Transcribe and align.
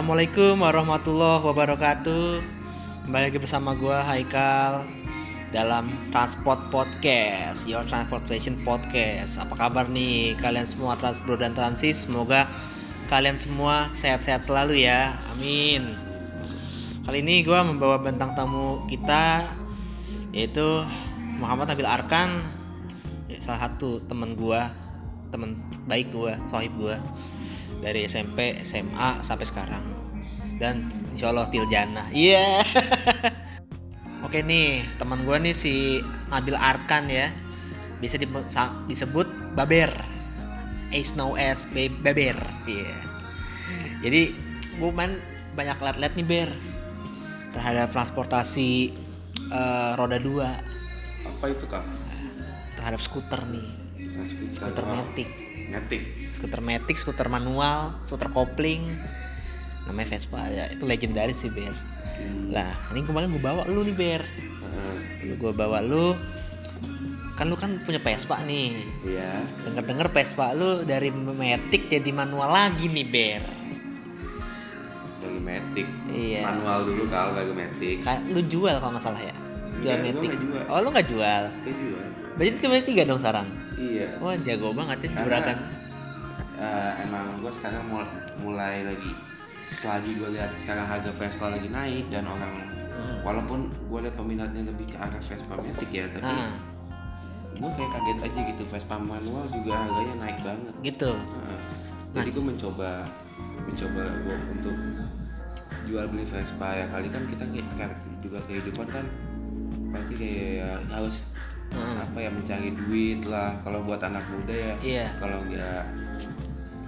Assalamualaikum 0.00 0.64
warahmatullahi 0.64 1.44
wabarakatuh. 1.44 2.40
Kembali 3.04 3.22
lagi 3.28 3.36
bersama 3.36 3.76
gua 3.76 4.00
Haikal 4.00 4.80
Dalam 5.52 5.92
Transport 6.08 6.72
Podcast 6.72 7.68
Your 7.68 7.84
Transportation 7.84 8.56
Podcast. 8.64 9.36
Apa 9.36 9.60
kabar 9.60 9.92
nih 9.92 10.40
kalian 10.40 10.64
semua 10.64 10.96
Transbro 10.96 11.36
dan 11.36 11.52
Transis? 11.52 12.08
Semoga 12.08 12.48
kalian 13.12 13.36
semua 13.36 13.92
sehat-sehat 13.92 14.40
selalu 14.40 14.88
ya. 14.88 15.12
Amin. 15.36 15.84
Kali 17.04 17.20
ini 17.20 17.44
gua 17.44 17.60
membawa 17.60 18.00
bentang 18.00 18.32
tamu 18.32 18.88
kita 18.88 19.44
Yaitu 20.32 20.80
Muhammad 21.36 21.76
Nabil 21.76 21.84
Arkan. 21.84 22.40
Salah 23.36 23.68
satu 23.68 24.00
temen 24.08 24.32
gua 24.32 24.72
Temen 25.28 25.60
baik 25.84 26.08
gua, 26.08 26.40
sohib 26.48 26.72
gua 26.80 26.96
dari 27.80 28.04
SMP, 28.04 28.60
SMA 28.62 29.24
sampai 29.24 29.46
sekarang. 29.48 29.84
Dan 30.60 30.92
insya 31.12 31.32
Allah 31.32 31.48
Tiljana 31.48 32.04
iya. 32.12 32.60
Yeah. 32.60 34.24
oke 34.28 34.44
nih 34.44 34.84
teman 35.00 35.24
gue 35.24 35.36
nih 35.40 35.56
si 35.56 36.04
Nabil 36.28 36.54
Arkan 36.56 37.08
ya. 37.08 37.32
Bisa 38.00 38.20
disebut 38.20 39.28
Baber. 39.56 39.92
Ace 40.92 41.16
No 41.16 41.34
S 41.40 41.64
Baber. 41.72 42.36
Iya. 42.68 42.84
Yeah. 42.84 43.00
jadi 44.04 44.22
gue 44.80 44.90
main 44.92 45.16
banyak 45.56 45.80
liat-liat 45.80 46.14
nih 46.20 46.26
Ber. 46.28 46.50
Terhadap 47.50 47.90
transportasi 47.90 48.94
uh, 49.50 49.96
roda 49.96 50.20
dua. 50.20 50.54
Apa 51.26 51.50
itu 51.50 51.64
kak? 51.66 51.82
Terhadap 52.78 53.00
skuter 53.02 53.40
nih. 53.48 53.66
Nah, 54.00 54.24
skuter, 54.24 54.52
skuter 54.54 54.84
metik 54.86 55.49
Matic. 55.68 56.02
skuter 56.32 56.60
metik 56.60 56.96
skuter 56.96 57.26
manual 57.26 57.92
skuter 58.02 58.28
kopling 58.28 58.88
namanya 59.82 60.08
Vespa 60.10 60.40
ya 60.46 60.68
itu 60.68 60.82
legendaris 60.82 61.36
sih 61.38 61.50
Ber 61.50 61.74
Hmm. 62.10 62.48
lah 62.50 62.68
ini 62.90 63.00
kemarin 63.00 63.28
gue 63.28 63.40
bawa 63.40 63.64
lu 63.64 63.80
nih 63.82 63.92
Ber 63.92 64.22
Eh, 65.22 65.34
gue 65.34 65.52
bawa 65.52 65.80
lu 65.80 66.12
kan 67.34 67.44
lu 67.44 67.54
kan 67.54 67.76
punya 67.78 67.96
Vespa 67.98 68.40
nih 68.40 68.76
Iya. 69.02 69.40
denger 69.64 69.84
denger 69.86 70.08
Vespa 70.10 70.52
lu 70.52 70.82
dari 70.82 71.08
metik 71.10 71.88
jadi 71.88 72.10
manual 72.10 72.50
lagi 72.50 72.86
nih 72.86 73.06
Ber 73.06 73.42
Dari 75.18 75.38
Matic. 75.38 75.86
Iya. 76.08 76.42
Manual 76.46 76.78
dulu 76.86 77.04
kalau 77.06 77.30
gak 77.30 77.44
Matic. 77.50 77.96
kan 78.00 78.24
lu 78.26 78.40
jual 78.42 78.74
kalau 78.74 78.92
nggak 78.92 79.04
salah 79.04 79.20
ya 79.20 79.34
jual 79.78 79.96
metik 79.98 80.28
nggak 80.30 80.40
jual. 80.42 80.64
oh 80.66 80.78
lu 80.78 80.88
nggak 80.90 81.06
jual 81.06 81.42
Dia 81.46 81.72
juga. 81.72 82.02
berarti 82.34 82.58
cuma 82.58 82.74
tiga 82.82 83.02
dong 83.04 83.20
sekarang 83.20 83.46
Iya. 83.80 84.08
wah 84.20 84.36
jago 84.36 84.68
banget 84.70 84.98
ya 85.00 85.08
Karena, 85.10 85.24
juragan 85.24 85.58
eh, 86.54 86.92
emang 87.02 87.26
gue 87.40 87.52
sekarang 87.52 87.84
mulai, 87.88 88.08
mulai 88.38 88.76
lagi 88.84 89.12
selagi 89.72 90.10
gue 90.14 90.28
lihat 90.36 90.50
sekarang 90.60 90.84
harga 90.84 91.10
Vespa 91.10 91.46
lagi 91.48 91.68
naik 91.68 92.06
dan 92.08 92.26
orang 92.26 92.52
Hmm. 92.90 93.24
walaupun 93.24 93.72
gue 93.72 93.98
lihat 94.04 94.12
peminatnya 94.12 94.68
lebih 94.68 94.92
ke 94.92 94.96
arah 95.00 95.16
Vespa 95.16 95.56
Matic 95.56 95.88
ya 95.88 96.04
tapi 96.12 96.26
ah 96.26 96.52
gue 97.50 97.70
kayak 97.72 97.90
kaget 97.92 98.18
aja 98.28 98.40
gitu 98.52 98.62
Vespa 98.68 98.96
manual 98.96 99.44
juga 99.48 99.72
harganya 99.72 100.14
naik 100.20 100.38
banget 100.44 100.74
gitu 100.82 101.12
Heeh. 101.16 101.60
jadi 102.12 102.28
gue 102.28 102.44
mencoba 102.44 102.90
mencoba 103.64 104.02
gue 104.20 104.36
untuk 104.52 104.76
jual 105.84 106.04
beli 106.08 106.24
Vespa 106.24 106.68
ya 106.72 106.86
kali 106.88 107.08
kan 107.08 107.22
kita 107.24 107.44
kayak 107.48 107.68
kayak 107.72 107.92
juga 108.20 108.38
kehidupan 108.44 108.84
kan 108.84 109.04
pasti 109.90 110.14
kayak 110.16 110.76
harus 110.92 111.16
Heeh. 111.70 111.96
apa 112.00 112.18
ya 112.18 112.30
mencari 112.30 112.70
duit 112.72 113.20
lah 113.24 113.54
kalau 113.60 113.80
buat 113.80 114.00
anak 114.00 114.24
muda 114.26 114.52
ya 114.52 114.74
iya 114.80 115.06
kalau 115.16 115.38
nggak 115.44 115.82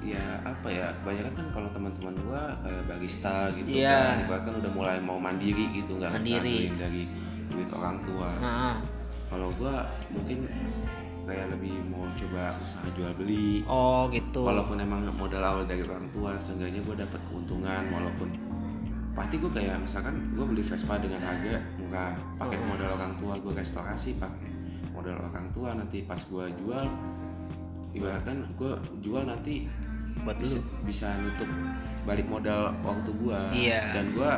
ya 0.03 0.19
apa 0.43 0.66
ya 0.66 0.91
kebanyakan 0.98 1.32
kan 1.32 1.47
kalau 1.53 1.69
teman-teman 1.70 2.15
gua 2.22 2.43
kayak 2.60 2.82
barista 2.84 3.47
gitu 3.54 3.71
Iya. 3.71 3.94
kan 3.94 4.19
bahkan 4.28 4.53
udah 4.59 4.71
mulai 4.71 4.98
mau 4.98 5.16
mandiri 5.16 5.71
gitu 5.72 5.94
nggak 5.97 6.10
Mandiri. 6.12 6.75
dari 6.75 7.06
duit 7.48 7.71
orang 7.71 8.03
tua 8.03 8.28
nah 8.38 8.75
kalau 9.31 9.54
gua 9.54 9.87
mungkin 10.10 10.50
kayak 11.22 11.54
lebih 11.54 11.78
mau 11.87 12.03
coba 12.12 12.50
usaha 12.59 12.82
jual 12.92 13.15
beli 13.15 13.62
oh 13.65 14.10
gitu 14.10 14.42
walaupun 14.42 14.76
emang 14.76 15.06
modal 15.12 15.38
awal 15.41 15.62
dari 15.62 15.81
orang 15.81 16.10
tua 16.10 16.34
seenggaknya 16.34 16.82
gue 16.82 16.98
dapat 16.98 17.22
keuntungan 17.25 17.87
walaupun 17.88 18.34
pasti 19.12 19.38
gue 19.38 19.48
kayak 19.48 19.76
misalkan 19.78 20.19
gue 20.26 20.42
beli 20.42 20.60
Vespa 20.60 20.98
dengan 20.98 21.22
harga 21.22 21.62
murah 21.78 22.10
pakai 22.37 22.59
Hmm. 22.59 22.69
modal 22.69 22.91
orang 22.92 23.12
tua 23.16 23.38
gue 23.38 23.53
restorasi 23.54 24.19
pakai 24.19 24.50
modal 25.03 25.19
orang 25.21 25.47
tua 25.51 25.75
nanti 25.75 25.99
pas 26.07 26.21
gue 26.21 26.45
jual 26.57 26.85
ibaratkan 27.93 28.47
gue 28.55 28.73
jual 29.03 29.27
nanti 29.27 29.67
buat 30.23 30.39
bisa, 30.39 30.57
lu. 30.57 30.63
bisa 30.87 31.09
nutup 31.19 31.51
balik 32.03 32.27
modal 32.27 32.71
waktu 32.81 33.11
gue 33.11 33.41
Iya. 33.53 33.83
dan 33.93 34.15
gue 34.15 34.31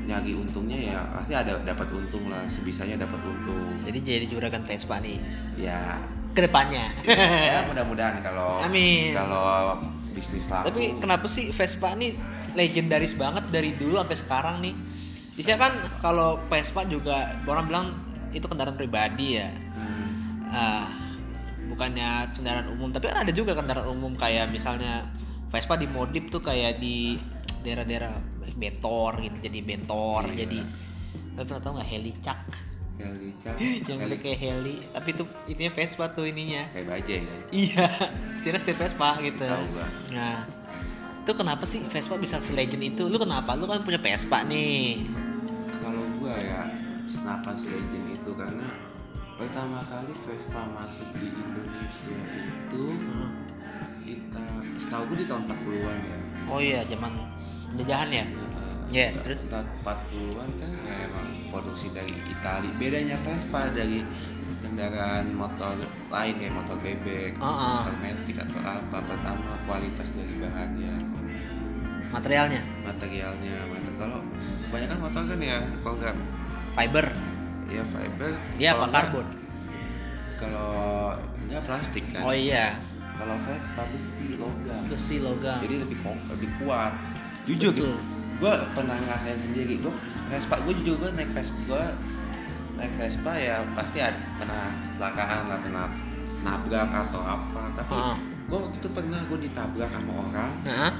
nyari 0.00 0.32
untungnya 0.32 0.78
ya 0.80 1.00
pasti 1.12 1.36
ada 1.36 1.60
dapat 1.60 1.92
untung 1.92 2.32
lah 2.32 2.48
sebisanya 2.48 3.04
dapat 3.04 3.20
untung. 3.20 3.84
Jadi 3.84 3.98
jadi 4.00 4.24
juragan 4.24 4.64
Vespa 4.64 4.96
nih. 4.96 5.20
Ya. 5.60 6.00
Ke 6.32 6.48
depannya. 6.48 6.88
Ya 7.04 7.68
mudah-mudahan 7.68 8.24
kalau 8.24 8.56
Amin. 8.64 9.12
kalau 9.12 9.76
bisnis 10.16 10.48
laku. 10.48 10.72
Tapi 10.72 10.82
kenapa 10.96 11.28
sih 11.28 11.52
Vespa 11.52 11.92
nih 11.92 12.16
legendaris 12.56 13.12
banget 13.12 13.44
dari 13.52 13.76
dulu 13.76 14.00
sampai 14.00 14.16
sekarang 14.16 14.56
nih? 14.64 14.72
Biasanya 15.36 15.58
kan 15.60 15.72
kalau 16.00 16.40
Vespa 16.48 16.80
juga 16.88 17.36
orang 17.44 17.64
bilang 17.68 17.86
itu 18.32 18.46
kendaraan 18.46 18.80
pribadi 18.80 19.36
ya 19.36 19.52
Ah, 20.50 20.90
bukannya 21.66 22.34
kendaraan 22.34 22.68
umum 22.70 22.90
tapi 22.90 23.06
kan 23.06 23.22
ada 23.22 23.30
juga 23.30 23.54
kendaraan 23.54 23.86
umum 23.88 24.10
kayak 24.12 24.50
misalnya 24.50 25.06
Vespa 25.46 25.74
dimodif 25.74 26.26
tuh 26.26 26.42
kayak 26.42 26.76
di 26.76 27.14
daerah-daerah 27.62 28.18
Betor 28.50 29.22
gitu 29.22 29.38
jadi 29.40 29.58
Bentor 29.62 30.34
Iya. 30.34 30.44
jadi 30.44 30.58
tapi 31.32 31.44
pernah 31.46 31.62
tau 31.62 31.72
nggak 31.78 31.88
Helicak 31.88 32.40
Heli 33.00 33.32
Cak, 33.40 33.56
yang 33.88 33.96
Heli- 34.04 34.20
kayak 34.20 34.38
heli 34.38 34.76
tapi 34.92 35.16
itu 35.16 35.24
itunya 35.48 35.72
Vespa 35.72 36.12
tuh 36.12 36.28
ininya. 36.28 36.68
Kayak 36.68 36.84
bajai 36.84 37.18
kan 37.24 37.38
iya 37.48 37.86
setirnya 38.36 38.60
setir 38.60 38.76
Vespa 38.76 39.16
gitu. 39.24 39.40
Tahu 39.40 39.64
nah 40.12 40.44
itu 41.24 41.32
kenapa 41.32 41.64
sih 41.64 41.80
Vespa 41.80 42.20
bisa 42.20 42.36
selegend 42.44 42.84
itu? 42.84 43.08
Lu 43.08 43.16
kenapa? 43.16 43.56
Lu 43.56 43.64
kan 43.64 43.80
punya 43.80 43.96
Vespa 43.96 44.44
nih. 44.44 45.00
Kalau 45.72 46.04
gua 46.20 46.36
ya 46.36 46.68
kenapa 47.08 47.56
legend 47.56 48.06
itu? 48.10 48.30
Karena 48.36 48.68
pertama 49.40 49.80
kali 49.88 50.12
Vespa 50.12 50.68
masuk 50.68 51.08
di 51.16 51.32
Indonesia 51.32 52.20
itu 52.60 52.84
kita 54.04 54.46
setahu 54.76 55.02
gua 55.08 55.16
di 55.16 55.24
tahun 55.24 55.42
40-an 55.48 56.00
ya. 56.04 56.18
Oh 56.52 56.60
iya 56.60 56.84
zaman 56.84 57.12
penjajahan 57.72 58.10
ya? 58.12 58.26
Nah, 58.28 59.22
terus? 59.24 59.48
tahun 59.48 59.64
40-an 59.80 60.50
kan 60.60 60.70
ya 60.84 60.94
emang 61.08 61.28
produksi 61.48 61.88
dari 61.96 62.12
Itali. 62.28 62.68
Bedanya 62.76 63.16
Vespa 63.24 63.72
dari 63.72 64.04
kendaraan 64.60 65.32
motor 65.32 65.72
lain 66.12 66.34
kayak 66.36 66.54
motor 66.60 66.76
bebek, 66.84 67.32
Ah, 67.40 67.48
ah. 67.48 67.80
motor 67.80 67.96
metik 67.96 68.36
atau 68.36 68.60
apa 68.60 68.98
pertama 69.08 69.56
kualitas 69.64 70.12
dari 70.12 70.36
bahannya. 70.36 70.94
Materialnya? 72.12 72.60
Materialnya 72.84 73.56
mata 73.72 73.90
kalau 73.96 74.20
kebanyakan 74.68 74.98
motor 75.00 75.22
kan 75.32 75.40
ya 75.40 75.58
kalau 75.80 75.96
nggak 75.96 76.16
fiber 76.76 77.06
ya 77.70 77.82
fiber. 77.86 78.32
Dia 78.58 78.74
kalau 78.74 78.84
apa 78.84 78.92
karbon? 78.92 79.26
Kalau 80.36 80.72
nggak 81.46 81.62
plastik 81.64 82.04
kan? 82.10 82.22
Oh 82.26 82.34
iya. 82.34 82.76
Kalau 83.20 83.36
Vespa 83.44 83.82
besi 83.92 84.26
logam. 84.40 84.82
Besi 84.88 85.16
logam. 85.20 85.58
Jadi 85.60 85.74
lebih 85.84 85.98
lebih 86.04 86.50
kuat. 86.60 86.92
Jujur 87.46 87.72
gitu 87.72 87.94
gue 88.40 88.54
pernah 88.72 88.96
ngerasain 88.96 89.36
sendiri. 89.36 89.84
Gue 89.84 89.92
Vespa 90.32 90.56
gue 90.64 90.72
jujur 90.80 90.96
gue 90.96 91.10
naik 91.12 91.30
Vespa 91.36 91.60
gue 91.68 91.84
naik 92.80 92.92
Vespa 92.96 93.32
ya 93.36 93.60
pasti 93.76 94.00
ada 94.00 94.16
pernah 94.40 94.72
kecelakaan 94.88 95.42
lah 95.52 95.58
pernah 95.60 95.86
nabrak 96.40 96.88
atau 96.88 97.20
apa. 97.20 97.62
Tapi 97.76 97.92
Ah. 97.92 98.16
gue 98.48 98.58
waktu 98.58 98.76
itu 98.80 98.88
pernah 98.96 99.20
gue 99.28 99.38
ditabrak 99.44 99.90
sama 99.92 100.12
orang. 100.26 100.52
Hah? 100.66 100.92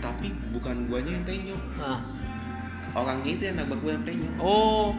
tapi 0.00 0.32
bukan 0.48 0.88
guanya 0.88 1.12
yang 1.20 1.24
penyok. 1.28 1.62
Ah. 1.76 2.00
orangnya 2.96 3.30
itu 3.36 3.42
yang 3.52 3.56
nabrak 3.60 3.78
gue 3.84 3.92
yang 3.92 4.04
penyok. 4.08 4.34
Oh 4.40 4.96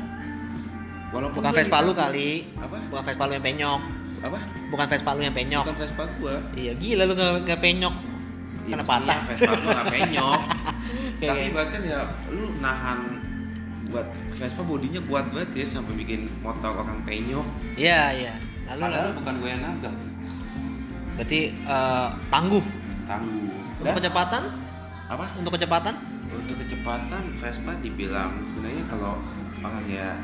walaupun 1.12 1.44
bukan 1.44 1.52
gua 1.52 1.60
Vespa 1.60 1.78
lu 1.84 1.92
kali. 1.94 2.32
Apa? 2.58 2.78
Bukan 2.90 3.04
Vespa 3.04 3.24
lu 3.28 3.34
yang 3.36 3.46
penyok. 3.46 3.82
Apa? 4.22 4.40
Bukan 4.72 4.86
Vespa 4.88 5.12
lu 5.14 5.22
yang 5.22 5.36
penyok. 5.36 5.66
Bukan 5.68 5.78
Vespa 5.78 6.04
gue 6.08 6.36
iya 6.56 6.72
gila 6.76 7.04
lu 7.06 7.14
gak, 7.14 7.30
gak 7.46 7.60
penyok. 7.60 7.96
Ya, 8.66 8.76
Karena 8.78 8.86
patah. 8.88 9.20
Vespa 9.28 9.52
gue 9.54 9.72
gak 9.72 9.90
penyok. 9.92 10.42
Tapi 11.22 11.48
bahkan 11.54 11.82
ya 11.86 12.00
lu 12.34 12.44
nahan 12.64 13.00
buat 13.92 14.08
Vespa 14.32 14.64
bodinya 14.64 15.04
kuat 15.06 15.28
banget 15.36 15.52
ya 15.62 15.66
sampai 15.68 15.94
bikin 16.00 16.32
motor 16.40 16.72
orang 16.74 17.04
penyok. 17.04 17.46
Iya 17.76 18.02
iya. 18.16 18.34
Lalu 18.72 18.82
padahal 18.88 19.04
lalu. 19.12 19.18
bukan 19.20 19.34
gue 19.44 19.50
yang 19.52 19.62
nabrak. 19.62 19.96
Berarti 21.20 21.40
eh, 21.54 22.08
tangguh. 22.32 22.66
Tangguh. 23.06 23.60
Untuk 23.84 23.96
kecepatan? 24.00 24.44
Apa? 25.12 25.26
Untuk 25.36 25.52
kecepatan? 25.60 25.94
Untuk 26.32 26.56
kecepatan 26.64 27.24
Vespa 27.36 27.76
dibilang 27.84 28.40
sebenarnya 28.48 28.88
kalau 28.88 29.20
orang 29.60 29.86
ya 29.92 30.16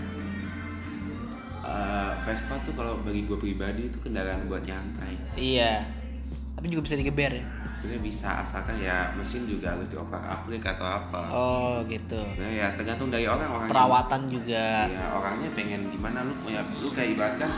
eh, 1.67 2.11
Vespa 2.17 2.55
tuh 2.61 2.73
kalau 2.73 2.97
bagi 2.99 3.23
gue 3.23 3.35
pribadi 3.35 3.81
itu 3.85 3.97
kendaraan 3.99 4.45
buat 4.45 4.63
nyantai 4.63 5.13
iya 5.35 5.83
tapi 6.53 6.67
juga 6.67 6.81
bisa 6.83 6.95
digeber 6.95 7.31
ya 7.33 7.45
sebenarnya 7.69 8.01
bisa 8.01 8.29
asalkan 8.39 8.79
ya 8.79 9.13
mesin 9.13 9.45
juga 9.45 9.69
harus 9.69 9.85
dioper 9.85 10.17
aplik 10.17 10.65
atau 10.65 10.81
apa 10.83 11.21
Oh 11.29 11.85
gitu. 11.85 12.17
Nah, 12.33 12.49
ya 12.49 12.73
tergantung 12.73 13.13
dari 13.13 13.29
orang 13.29 13.45
orang 13.45 13.69
Perawatan 13.69 14.25
juga. 14.25 14.89
ya 14.89 15.13
orangnya 15.13 15.53
pengen 15.53 15.85
gimana 15.87 16.25
lu 16.25 16.33
punya 16.41 16.65
lu 16.73 16.89
kayak 16.89 17.13
ibaratkan 17.13 17.51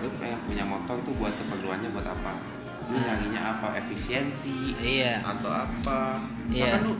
lu 0.00 0.08
pengen 0.16 0.40
punya 0.42 0.64
motor 0.64 0.96
tuh 1.02 1.12
buat 1.12 1.36
keperluannya 1.36 1.92
buat 1.92 2.08
apa 2.08 2.32
lu 2.88 2.96
Ah. 2.96 3.04
nyarinya 3.04 3.40
apa 3.52 3.66
efisiensi 3.76 4.72
Iya. 4.74 5.20
atau 5.20 5.52
apa 5.52 6.24
Iya. 6.48 6.72
misalkan 6.72 6.82
lu 6.82 6.92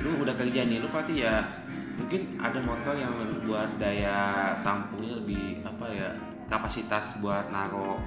lu 0.00 0.10
udah 0.18 0.34
kerja 0.34 0.60
nih 0.64 0.78
lu 0.78 0.88
pasti 0.90 1.22
ya 1.22 1.59
mungkin 2.00 2.20
ada 2.40 2.58
motor 2.60 2.94
yang 2.96 3.12
buat 3.44 3.70
daya 3.76 4.18
tampungnya 4.60 5.20
lebih 5.20 5.60
apa 5.62 5.86
ya 5.86 6.10
kapasitas 6.48 7.20
buat 7.20 7.52
naro 7.52 8.00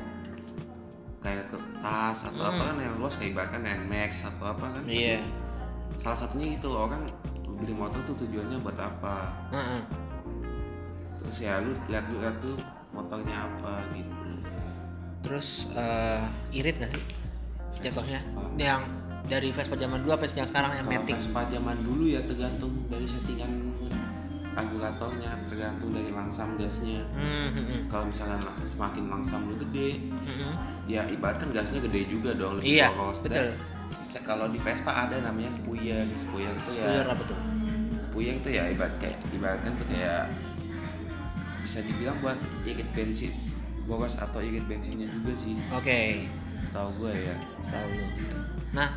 kayak 1.21 1.47
kertas 1.47 2.27
atau 2.27 2.43
apa 2.43 2.59
Hmm. 2.59 2.69
kan 2.73 2.77
yang 2.81 2.95
luas 2.99 3.15
kayak 3.15 3.31
ibaratkan 3.31 3.63
Nmax 3.63 4.27
atau 4.27 4.51
apa 4.51 4.65
kan 4.75 4.83
Iya. 4.85 5.23
salah 5.95 6.17
satunya 6.17 6.51
itu 6.51 6.67
orang 6.67 7.07
beli 7.55 7.71
motor 7.71 8.01
tuh 8.03 8.17
tujuannya 8.17 8.59
buat 8.59 8.75
apa 8.75 9.31
Heeh. 9.53 9.81
terus 11.15 11.37
ya 11.39 11.63
lu 11.63 11.71
lihat 11.87 12.03
lu 12.11 12.19
lihat 12.19 12.35
tuh 12.41 12.57
motornya 12.91 13.47
apa 13.47 13.87
gitu 13.93 14.11
Terus 15.23 15.71
eh, 15.71 16.19
irit 16.51 16.83
gak 16.83 16.91
sih 17.71 17.79
jatuhnya? 17.79 18.19
Yang 18.59 18.83
dari 19.23 19.55
Vespa 19.55 19.79
zaman 19.79 20.03
dulu 20.03 20.11
apa 20.11 20.27
yang 20.27 20.43
sekarang 20.43 20.75
yang 20.75 20.83
Kalau 20.83 20.99
Matic? 20.99 21.15
Vespa 21.15 21.41
zaman 21.47 21.77
dulu 21.79 22.03
ya 22.11 22.19
tergantung 22.27 22.75
dari 22.91 23.07
settingan 23.07 23.71
regulatornya 24.73 25.29
tergantung 25.45 25.93
dari 25.93 26.09
langsam 26.09 26.57
gasnya 26.57 27.05
Hmm, 27.13 27.53
hmm, 27.53 27.63
hmm. 27.63 27.81
kalau 27.85 28.09
misalkan 28.09 28.41
semakin 28.65 29.05
langsam 29.05 29.45
lu 29.45 29.55
gede 29.61 30.01
Hmm, 30.25 30.57
ya 30.89 31.05
ibaratkan 31.05 31.53
gasnya 31.53 31.77
gede 31.79 32.09
juga 32.09 32.33
dong 32.33 32.57
lebih 32.57 32.81
Iya, 32.81 32.89
boros. 32.91 33.21
betul. 33.21 33.53
Dan 33.53 33.53
kalau 34.25 34.49
di 34.49 34.57
Vespa 34.57 34.89
ada 34.89 35.21
namanya 35.21 35.53
spuyer 35.53 36.01
spuyer 36.17 36.49
itu 36.49 36.71
ya 36.73 37.05
apa 37.05 37.21
tuh? 37.23 37.37
spuyer 38.01 38.33
itu 38.33 38.49
ya 38.49 38.63
ibarat 38.67 38.95
kayak 38.97 39.21
ibaratkan 39.29 39.71
tuh 39.77 39.85
kayak 39.85 40.25
bisa 41.61 41.79
dibilang 41.79 42.17
buat 42.19 42.35
irit 42.65 42.89
bensin 42.91 43.29
boros 43.85 44.17
atau 44.17 44.41
irit 44.41 44.65
bensinnya 44.65 45.05
juga 45.07 45.31
sih 45.35 45.55
Oke, 45.71 46.25
tahu 46.73 46.89
gue 46.99 47.13
ya 47.13 47.35
tahu 47.61 47.87
lu. 47.87 48.05
Nah, 48.73 48.89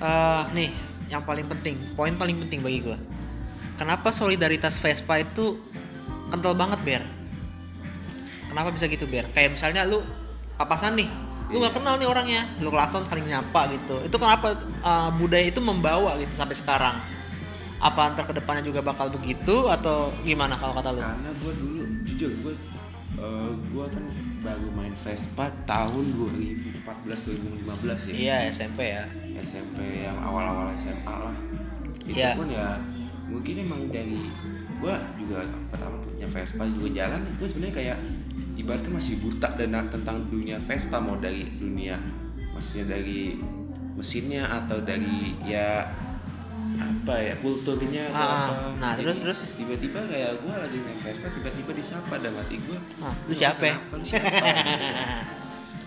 eh 0.00 0.42
nih 0.52 0.70
yang 1.06 1.22
paling 1.22 1.46
penting, 1.46 1.78
poin 1.94 2.14
paling 2.14 2.38
penting 2.38 2.60
bagi 2.60 2.82
gua. 2.82 2.98
Kenapa 3.80 4.12
solidaritas 4.12 4.76
Vespa 4.76 5.16
itu 5.16 5.56
kental 6.28 6.52
banget, 6.52 6.76
Ber? 6.84 7.02
Kenapa 8.44 8.68
bisa 8.68 8.84
gitu, 8.84 9.08
Ber? 9.08 9.24
Kayak 9.32 9.56
misalnya 9.56 9.88
lu 9.88 10.04
papasan 10.54 10.92
nih, 10.92 11.08
lu 11.48 11.56
nggak 11.58 11.80
kenal 11.80 11.96
nih 11.96 12.04
orangnya, 12.04 12.44
lu 12.60 12.68
kelason 12.68 13.08
saling 13.08 13.24
nyapa 13.24 13.72
gitu. 13.72 14.04
Itu 14.04 14.20
kenapa 14.20 14.52
eh, 14.60 15.10
budaya 15.16 15.48
itu 15.48 15.64
membawa 15.64 16.20
gitu 16.20 16.36
sampai 16.36 16.52
sekarang? 16.52 17.00
Apa 17.80 18.12
antar 18.12 18.28
ke 18.28 18.36
depannya 18.36 18.60
juga 18.60 18.84
bakal 18.84 19.08
begitu 19.08 19.64
atau 19.66 20.12
gimana 20.20 20.52
kalau 20.54 20.76
kata 20.76 20.92
lu? 20.92 21.00
karena 21.00 21.32
gue 21.32 21.52
dulu 21.56 21.80
jujur 22.04 22.30
gue 22.44 22.52
eh, 23.16 23.50
gue 23.56 23.84
kan 23.88 24.04
baru 24.44 24.68
main 24.76 24.92
Vespa 24.92 25.48
tahun 25.64 26.04
2014 26.84 26.84
2015 27.64 28.12
ya 28.12 28.12
Iya 28.12 28.36
SMP 28.52 28.80
ya. 28.92 29.08
SMP 29.40 30.04
yang 30.04 30.20
awal-awal 30.20 30.68
SMA 30.76 31.08
lah 31.16 31.32
itu 32.04 32.12
Iya. 32.12 32.36
pun 32.36 32.48
ya 32.52 32.76
mungkin 33.30 33.54
emang 33.62 33.86
dari 33.88 34.26
gue 34.80 34.94
juga 35.16 35.40
pertama 35.70 35.96
punya 35.98 36.26
Vespa 36.26 36.64
juga 36.66 36.88
jalan 36.92 37.20
gue 37.30 37.46
sebenarnya 37.46 37.74
kayak 37.74 37.98
ibaratnya 38.54 38.90
masih 38.90 39.14
buta 39.18 39.48
dan 39.54 39.72
tentang 39.86 40.26
dunia 40.26 40.58
Vespa 40.58 40.98
mau 40.98 41.16
dari 41.16 41.46
dunia 41.52 41.96
maksudnya 42.50 42.96
dari 42.96 43.38
mesinnya 43.94 44.44
atau 44.48 44.80
dari 44.80 45.36
ya 45.42 45.84
apa 46.76 47.14
ya 47.18 47.34
kulturnya 47.38 48.08
atau 48.08 48.16
Ah, 48.16 48.46
apa. 48.46 48.54
nah, 48.78 48.92
Jadi, 48.94 49.02
terus, 49.04 49.18
terus? 49.20 49.40
tiba-tiba 49.54 50.00
kayak 50.02 50.32
gue 50.38 50.54
lagi 50.54 50.78
naik 50.80 50.98
Vespa 51.02 51.28
tiba-tiba 51.30 51.70
disapa 51.72 52.14
dalam 52.16 52.36
hati 52.36 52.56
gue 52.58 52.78
Ah, 52.98 53.14
lu 53.26 53.34
siapa 53.34 53.62
ya? 53.64 53.76
lu 53.90 54.02
siapa? 54.02 54.28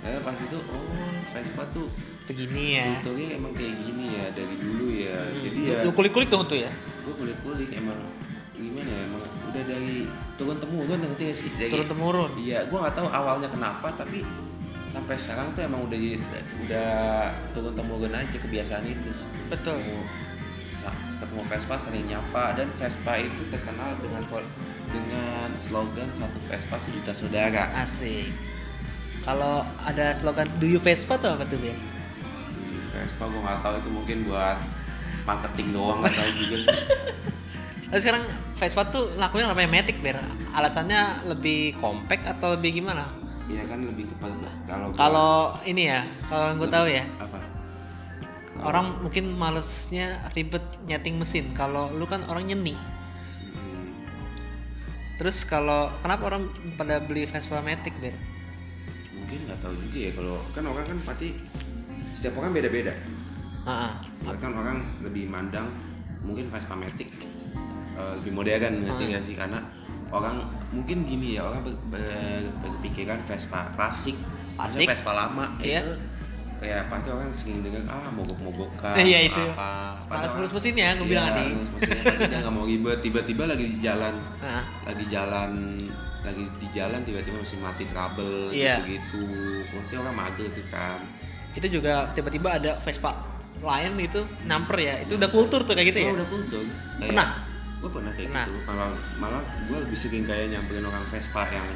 Nah, 0.03 0.19
pas 0.19 0.35
itu 0.35 0.59
oh 0.59 0.83
Vespa 1.31 1.63
tuh 1.71 1.87
Begini 2.23 2.79
ya. 2.79 2.85
kulturnya 3.03 3.27
emang 3.35 3.51
kayak 3.51 3.75
gini 3.83 4.05
ya 4.15 4.25
dari 4.31 4.55
dulu 4.55 4.85
ya 4.87 5.19
jadi 5.43 5.59
ya 5.59 5.77
Lu 5.83 5.91
kulik-kulik 5.91 6.27
tuh 6.31 6.43
tuh 6.47 6.59
ya. 6.59 6.71
gue 7.03 7.13
kulik-kulik 7.19 7.67
emang 7.75 7.99
gimana 8.55 8.87
ya 8.87 9.01
emang 9.03 9.21
udah 9.51 9.63
dari 9.67 10.07
turun 10.39 10.55
temurun 10.55 10.97
ngerti 11.03 11.23
gak 11.27 11.37
sih 11.37 11.49
dari, 11.59 11.67
Turun 11.67 11.87
temurun. 11.89 12.31
iya 12.39 12.63
gue 12.63 12.77
nggak 12.79 12.95
tahu 12.95 13.07
awalnya 13.11 13.51
kenapa 13.51 13.91
tapi 13.91 14.23
sampai 14.93 15.15
sekarang 15.19 15.51
tuh 15.51 15.67
emang 15.67 15.83
udah 15.83 15.99
udah 16.63 16.89
turun 17.51 17.73
temurun 17.75 18.13
aja 18.15 18.37
kebiasaan 18.39 18.87
itu 18.87 19.11
Betul. 19.51 19.75
ketemu, 19.83 19.99
ketemu 21.19 21.41
Vespa 21.51 21.75
sering 21.75 22.05
nyapa 22.07 22.55
dan 22.55 22.67
Vespa 22.79 23.13
itu 23.19 23.41
terkenal 23.51 23.99
dengan 23.99 24.23
dengan 24.93 25.47
slogan 25.59 26.07
satu 26.13 26.39
Vespa 26.47 26.77
sejuta 26.79 27.11
saudara 27.11 27.73
Asik. 27.75 28.31
Kalau 29.23 29.63
ada 29.83 30.13
slogan 30.13 30.47
Do 30.55 30.67
you 30.67 30.79
Vespa 30.79 31.15
tuh 31.15 31.35
apa 31.35 31.43
tuh 31.47 31.59
Ber? 31.59 31.75
Vespa 32.93 33.25
gue 33.25 33.41
nggak 33.41 33.59
tahu 33.65 33.73
itu 33.81 33.89
mungkin 33.89 34.17
buat 34.29 34.57
marketing 35.25 35.67
doang 35.73 35.99
nggak 36.05 36.13
tahu 36.13 36.29
juga. 36.37 36.55
Tapi 37.89 37.99
sekarang 38.01 38.23
Vespa 38.53 38.81
tuh 38.89 39.17
lakunya 39.17 39.49
namanya 39.49 39.69
Matic 39.69 39.97
Ber. 40.05 40.21
Alasannya 40.53 41.25
lebih 41.33 41.73
compact 41.81 42.29
atau 42.29 42.53
lebih 42.53 42.81
gimana? 42.81 43.09
Iya 43.49 43.65
kan 43.67 43.81
lebih 43.83 44.07
kepada 44.13 44.49
kalau 44.69 44.87
Kalau 44.95 45.33
ini 45.67 45.89
ya, 45.89 46.05
kalau 46.29 46.53
yang 46.53 46.57
gue 46.61 46.69
tahu 46.71 46.87
ya, 46.87 47.03
apa 47.19 47.39
orang 48.63 49.03
mungkin 49.03 49.35
malesnya 49.35 50.23
ribet 50.31 50.63
nyeting 50.87 51.19
mesin. 51.19 51.51
Kalau 51.51 51.91
lu 51.91 52.05
kan 52.07 52.23
orang 52.29 52.47
nyeni. 52.47 52.77
Hmm, 53.51 53.89
Terus 55.19 55.43
kalau 55.43 55.91
kenapa 55.99 56.31
orang 56.31 56.47
pada 56.79 57.01
beli 57.03 57.27
Vespa 57.27 57.59
Matic 57.59 57.97
Ber? 57.99 58.15
mungkin 59.33 59.49
nggak 59.49 59.65
tahu 59.65 59.73
juga 59.81 59.97
ya 59.97 60.11
kalau 60.13 60.37
kan 60.53 60.63
orang 60.69 60.85
kan 60.85 60.97
pasti 61.09 61.33
setiap 62.23 62.39
orang 62.39 62.55
beda-beda 62.55 62.95
Ya 64.23 64.31
kan 64.39 64.55
orang 64.55 64.79
lebih 65.03 65.27
mandang 65.27 65.67
mungkin 66.23 66.47
Vespa 66.47 66.71
Matic 66.71 67.11
eh, 67.93 68.11
lebih 68.15 68.31
modern 68.31 68.79
ngerti 68.79 69.03
nggak 69.11 69.23
sih 69.23 69.35
karena 69.35 69.59
orang 70.07 70.39
mungkin 70.71 71.03
gini 71.03 71.35
ya 71.35 71.43
orang 71.43 71.67
ber, 71.67 71.75
ber- 71.91 72.47
berpikiran 72.61 73.19
Vespa 73.19 73.75
klasik. 73.75 74.15
Maksudnya 74.55 74.95
Vespa 74.95 75.11
lama 75.11 75.51
Iya. 75.59 75.83
itu 75.83 75.91
kayak 76.59 76.87
pasti 76.87 77.09
orang 77.11 77.27
sering 77.35 77.59
dengar 77.59 77.83
ah 77.91 78.07
mogok-mogokan 78.07 78.95
Iya, 78.95 79.27
itu. 79.27 79.43
apa 79.51 79.99
Padahal- 80.07 80.31
ngurus 80.31 80.53
mesinnya, 80.55 80.95
bilang 80.95 81.11
Iya, 81.11 81.23
tadi. 81.27 81.43
ngurus 81.51 81.71
mesinnya 81.75 82.37
nggak 82.39 82.53
mau 82.55 82.63
ribet 82.63 82.99
tiba-tiba 83.01 83.43
lagi 83.45 83.65
di 83.67 83.77
jalan 83.83 84.15
lagi 84.87 85.05
jalan 85.11 85.51
lagi 86.23 86.43
di 86.55 86.67
jalan 86.71 87.03
tiba-tiba 87.03 87.35
masih 87.35 87.59
mati 87.59 87.83
trouble 87.83 88.47
Iya. 88.47 88.79
gitu 88.85 89.27
mungkin 89.75 89.95
orang 89.99 90.15
mager 90.15 90.47
tuh 90.47 90.63
kan 90.71 91.03
Itu 91.53 91.67
juga 91.71 92.09
tiba-tiba 92.09 92.49
ada 92.53 92.77
Vespa 92.77 93.13
lain 93.59 93.95
itu 93.97 94.19
namper 94.43 94.77
ya. 94.77 94.95
Itu 94.99 95.15
udah 95.15 95.29
kultur 95.29 95.63
tuh 95.63 95.73
kayak 95.73 95.87
gitu 95.89 95.99
ya. 95.99 96.05
Gua 96.05 96.17
udah 96.17 96.29
kultur 96.29 96.61
kayak 96.97 97.09
Pernah? 97.09 97.29
gue 97.75 97.91
pernah 97.91 98.11
kayak 98.11 98.29
Pernah. 98.31 98.45
gitu 98.47 98.59
malah 98.63 98.87
malah 99.19 99.41
gue 99.61 99.75
lebih 99.77 99.97
sering 99.97 100.23
kayak 100.23 100.47
nyamperin 100.49 100.83
orang 100.83 101.03
Vespa 101.05 101.43
yang 101.47 101.67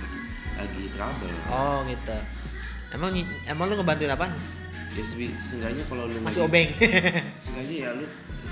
lagi, 0.55 0.87
trouble 0.89 1.35
Oh 1.47 1.83
gitu. 1.83 2.15
Emang 2.89 3.11
emang 3.43 3.65
lu 3.67 3.75
ngebantuin 3.75 4.09
apa? 4.09 4.31
ya 4.89 5.03
se- 5.03 5.35
seenggaknya 5.37 5.83
kalau 5.85 6.07
lu 6.07 6.17
Masih 6.19 6.41
lagi- 6.41 6.47
obeng. 6.47 6.69
seenggaknya 7.43 7.75
ya 7.77 7.89
lu 7.93 8.05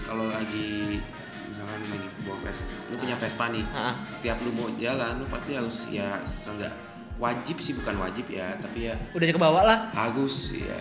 kalau 0.03 0.27
lagi 0.27 1.00
misalkan 1.48 1.79
lagi 1.82 2.08
bawa 2.22 2.38
Vespa 2.44 2.65
lu 2.86 2.96
punya 3.00 3.15
Vespa 3.15 3.46
nih 3.50 3.63
Ah, 3.72 3.96
setiap 4.12 4.38
lu 4.39 4.51
mau 4.51 4.67
jalan 4.75 5.13
lu 5.15 5.25
pasti 5.25 5.51
harus 5.55 5.77
ya 5.89 6.20
seenggak 6.22 6.75
wajib 7.15 7.55
sih 7.58 7.74
bukan 7.74 7.96
wajib 7.98 8.27
ya 8.29 8.51
tapi 8.60 8.91
ya 8.91 9.00
udah 9.10 9.25
ke 9.25 9.39
bawah 9.39 9.63
lah. 9.63 9.79
harus 9.96 10.60
ya 10.60 10.75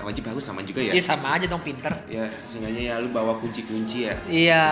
wajib 0.00 0.24
harus 0.26 0.40
sama 0.40 0.60
juga 0.60 0.80
ya 0.80 0.92
Iya 0.92 1.02
sama 1.04 1.36
aja 1.36 1.44
dong 1.44 1.60
pinter. 1.60 1.92
ya 2.08 2.24
seenggaknya 2.42 2.82
ya 2.88 2.94
lu 2.98 3.08
bawa 3.08 3.36
kunci-kunci 3.36 4.08
ya 4.08 4.14
Iya, 4.24 4.66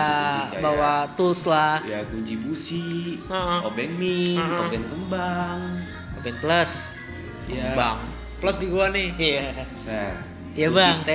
bawa 0.57 1.05
tools 1.13 1.45
lah. 1.45 1.77
ya 1.81 2.01
kunci 2.05 2.37
busi 2.37 3.17
Heeh. 3.21 3.59
obeng 3.61 3.93
mie 3.95 4.35
Heeh. 4.35 4.57
obeng 4.59 4.85
kembang 4.85 5.59
Open 6.17 6.35
plus. 6.39 6.93
ya 7.45 7.73
Bang. 7.73 7.99
Plus 8.39 8.55
di 8.57 8.67
gua 8.67 8.87
nih. 8.89 9.11
Iya. 9.15 9.67
Set. 9.73 10.15
Iya, 10.53 10.67
Bang. 10.69 11.03
T 11.03 11.11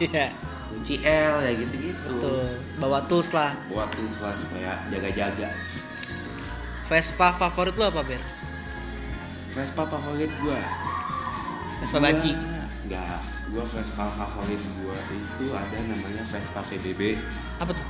Iya. 0.00 0.26
kunci 0.68 0.94
L 1.00 1.34
ya 1.40 1.52
gitu-gitu 1.54 2.12
Tuh, 2.18 2.52
bawa 2.76 3.00
tools 3.06 3.32
lah. 3.32 3.56
buat 3.66 3.88
tools 3.90 4.18
lah 4.18 4.34
supaya 4.34 4.84
jaga-jaga 4.86 5.48
Vespa 6.84 7.32
favorit 7.32 7.72
lu 7.72 7.84
apa, 7.84 8.00
Ber? 8.00 8.20
Vespa 9.50 9.82
favorit 9.84 10.30
gua 10.38 10.60
Vespa 11.80 11.94
Gua- 11.94 12.04
banci. 12.04 12.32
Enggak 12.88 13.20
gua 13.52 13.64
Vespa 13.68 14.04
favorit 14.08 14.62
gua 14.80 14.96
itu 15.12 15.46
ada 15.52 15.76
namanya 15.84 16.24
Vespa 16.24 16.60
VBB 16.64 17.20
Apa 17.60 17.76
tuh? 17.76 17.86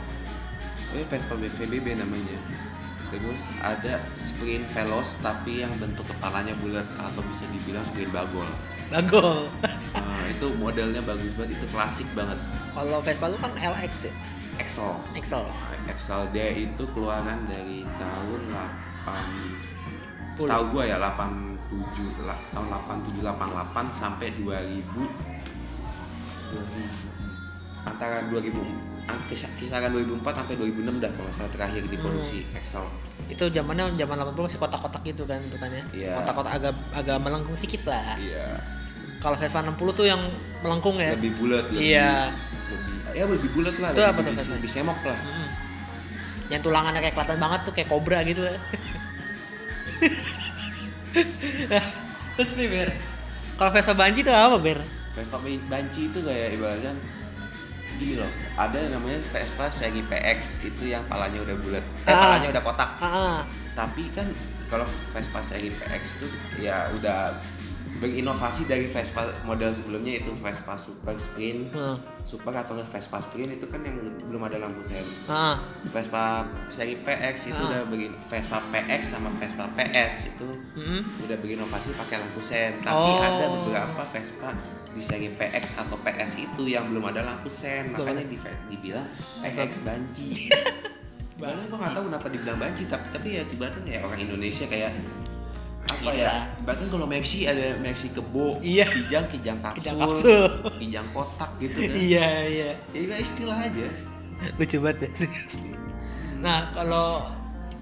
oh 0.92 1.04
Vespa 1.06 1.34
VBB 1.38 1.86
namanya 1.94 2.38
terus 3.08 3.48
ada 3.64 4.04
sprint 4.12 4.68
veloz 4.68 5.16
tapi 5.24 5.64
yang 5.64 5.72
bentuk 5.80 6.04
kepalanya 6.04 6.52
bulat 6.60 6.84
atau 7.00 7.24
bisa 7.24 7.48
dibilang 7.48 7.80
sprint 7.80 8.12
bagol 8.12 8.44
Bagol. 8.88 9.48
Nah, 9.96 10.24
itu 10.32 10.48
modelnya 10.56 11.00
bagus 11.04 11.32
banget 11.36 11.60
itu 11.60 11.66
klasik 11.72 12.08
banget 12.12 12.36
Kalau 12.72 13.00
Vespa 13.00 13.28
lu 13.28 13.36
kan 13.40 13.52
LX 13.56 14.08
ya? 14.08 14.14
Excel 14.58 14.92
Excel. 15.14 15.44
Excel 15.88 16.20
dia 16.36 16.52
itu 16.52 16.84
keluaran 16.92 17.48
dari 17.48 17.84
tahun 17.96 18.40
8 18.52 20.36
Puluh. 20.36 20.48
setahu 20.48 20.64
gua 20.72 20.84
ya 20.84 20.96
87 21.68 21.84
la- 22.22 22.40
tahun 22.48 22.66
87 22.66 23.20
88 23.20 23.36
sampai 23.92 24.28
2000 24.34 25.04
2000 26.48 26.64
antara 27.84 28.24
2000 28.24 28.56
an- 29.06 29.24
kis- 29.26 29.52
kisaran 29.54 29.90
2004 29.90 30.20
sampai 30.34 30.54
2006 30.56 30.96
dah 30.98 31.10
kalau 31.10 31.30
salah 31.30 31.50
terakhir 31.50 31.84
diproduksi 31.86 32.40
Hmm. 32.42 32.56
Excel 32.56 32.84
Itu 33.28 33.44
zamannya 33.46 33.92
zaman 33.94 34.16
80 34.18 34.40
masih 34.42 34.56
kotak-kotak 34.58 35.04
gitu 35.04 35.22
kan 35.22 35.36
bentukannya. 35.38 35.84
Iya. 35.90 36.16
Kotak-kotak 36.16 36.52
agak 36.54 36.72
agak 36.90 37.16
melengkung 37.18 37.52
sedikit 37.54 37.84
lah. 37.86 38.16
iya 38.16 38.56
Kalau 39.18 39.36
Vespa 39.36 39.60
60 39.60 39.76
tuh 39.92 40.06
yang 40.06 40.22
melengkung 40.58 40.96
ya. 40.96 41.12
lebih 41.12 41.36
bulat 41.36 41.68
lebih 41.68 41.84
Iya. 41.86 42.32
lebih 42.70 42.96
ya 43.10 43.24
lebih 43.26 43.50
bulat 43.50 43.76
lah 43.76 43.90
Itu 43.90 44.00
lebih, 44.00 44.08
apa 44.10 44.20
tuh, 44.22 44.32
lebih, 44.32 44.48
lebih 44.54 44.70
semok 44.70 45.00
lah 45.02 45.18
Mm-mm. 45.18 45.48
Yang 46.48 46.60
tulangannya 46.62 47.00
kayak 47.02 47.14
kelihatan 47.14 47.38
banget 47.38 47.60
tuh 47.62 47.72
kayak 47.74 47.88
kobra 47.88 48.18
gitu 48.22 48.40
lah. 48.42 48.56
Nah, 51.68 51.84
Terus 52.36 52.54
nih 52.54 52.68
Ber. 52.68 52.90
Kalau 53.54 53.70
Vespa 53.70 53.92
Banji 53.92 54.20
itu 54.20 54.30
apa 54.30 54.56
Ber? 54.56 54.78
Vespa 55.12 55.38
banci 55.42 56.06
itu 56.06 56.22
kayak 56.22 56.54
ibaratnya 56.54 56.94
gini 57.98 58.14
loh 58.14 58.30
ada 58.54 58.78
yang 58.78 58.94
namanya 58.94 59.18
Vespa 59.34 59.66
segi 59.66 60.06
PX 60.06 60.38
itu 60.62 60.86
yang 60.86 61.02
palanya 61.04 61.42
udah 61.42 61.56
bulat 61.58 61.82
eh 62.06 62.06
Ah. 62.06 62.38
palanya 62.38 62.54
udah 62.54 62.62
kotak 62.62 62.90
Ah, 62.96 63.10
ah. 63.10 63.38
tapi 63.74 64.06
kan 64.14 64.30
kalau 64.70 64.86
Vespa 65.10 65.42
seri 65.42 65.74
PX 65.74 66.22
itu 66.22 66.26
ya 66.56 66.86
udah 66.94 67.34
berinovasi 67.98 68.64
dari 68.64 68.86
Vespa 68.86 69.20
model 69.42 69.68
sebelumnya 69.68 70.16
itu 70.16 70.30
Vespa 70.34 70.74
Super 70.74 71.14
Sprint 71.14 71.70
Hmm. 71.70 71.98
Super 72.22 72.52
atau 72.52 72.72
enggak 72.72 72.90
Vespa 72.90 73.18
Sprint 73.20 73.54
itu 73.54 73.66
kan 73.66 73.80
yang 73.80 73.96
belum 74.22 74.42
ada 74.42 74.58
lampu 74.58 74.80
sen 74.80 75.02
Ah. 75.24 75.58
Vespa 75.84 76.42
seri 76.66 76.94
PX 76.96 77.36
itu 77.48 77.56
Ah. 77.56 77.68
udah 77.68 77.80
bikin 77.86 78.12
Vespa 78.20 78.58
PX 78.64 79.02
sama 79.10 79.30
Vespa 79.32 79.64
PS 79.72 80.14
itu 80.30 80.48
Mm-mm. 80.74 81.00
udah 81.24 81.36
berinovasi 81.36 81.90
pakai 81.94 82.18
lampu 82.18 82.38
sen 82.38 82.78
tapi 82.78 82.94
Oh. 82.94 83.18
ada 83.18 83.46
beberapa 83.50 84.02
Vespa 84.08 84.52
di 84.88 85.00
seri 85.00 85.28
PX 85.30 85.78
atau 85.78 85.96
PS 85.98 86.32
itu 86.40 86.62
yang 86.64 86.86
belum 86.86 87.06
ada 87.06 87.22
lampu 87.22 87.46
sen 87.46 87.90
Belum 87.90 88.08
makanya 88.08 88.24
di, 88.24 88.36
dibilang 88.68 89.08
PX 89.40 89.70
banci 89.82 90.30
Bahkan 91.38 91.70
gue 91.70 91.78
nggak 91.78 91.94
tahu 91.94 92.04
kenapa 92.10 92.26
dibilang 92.28 92.58
banci 92.58 92.82
tapi 92.84 93.06
tapi 93.08 93.28
ya 93.32 93.46
tiba-tiba 93.46 93.86
ya 93.88 94.00
orang 94.02 94.18
Indonesia 94.20 94.66
kayak 94.66 94.90
apa 95.88 96.00
Gitu 96.04 96.20
ya 96.20 96.34
bahkan 96.62 96.86
kalau 96.86 97.04
Maxi 97.04 97.44
ada 97.44 97.76
Maxi 97.78 98.08
kebo 98.08 98.60
Iya. 98.60 98.84
kijang 98.84 99.26
kijang 99.28 99.58
kapsul, 99.64 99.80
Kijang 99.80 99.98
kapsul. 99.98 100.44
kijang 100.76 101.06
kotak 101.10 101.50
gitu 101.58 101.76
kan 101.78 101.96
Iya, 101.96 102.28
iya. 102.44 102.70
ya 102.92 103.00
ya 103.02 103.16
istilah 103.16 103.58
aja 103.58 103.88
Lucu 104.54 104.78
banget 104.78 104.98
ya 105.02 105.26
sih. 105.26 105.30
Nah, 106.38 106.70
kalau 106.70 107.26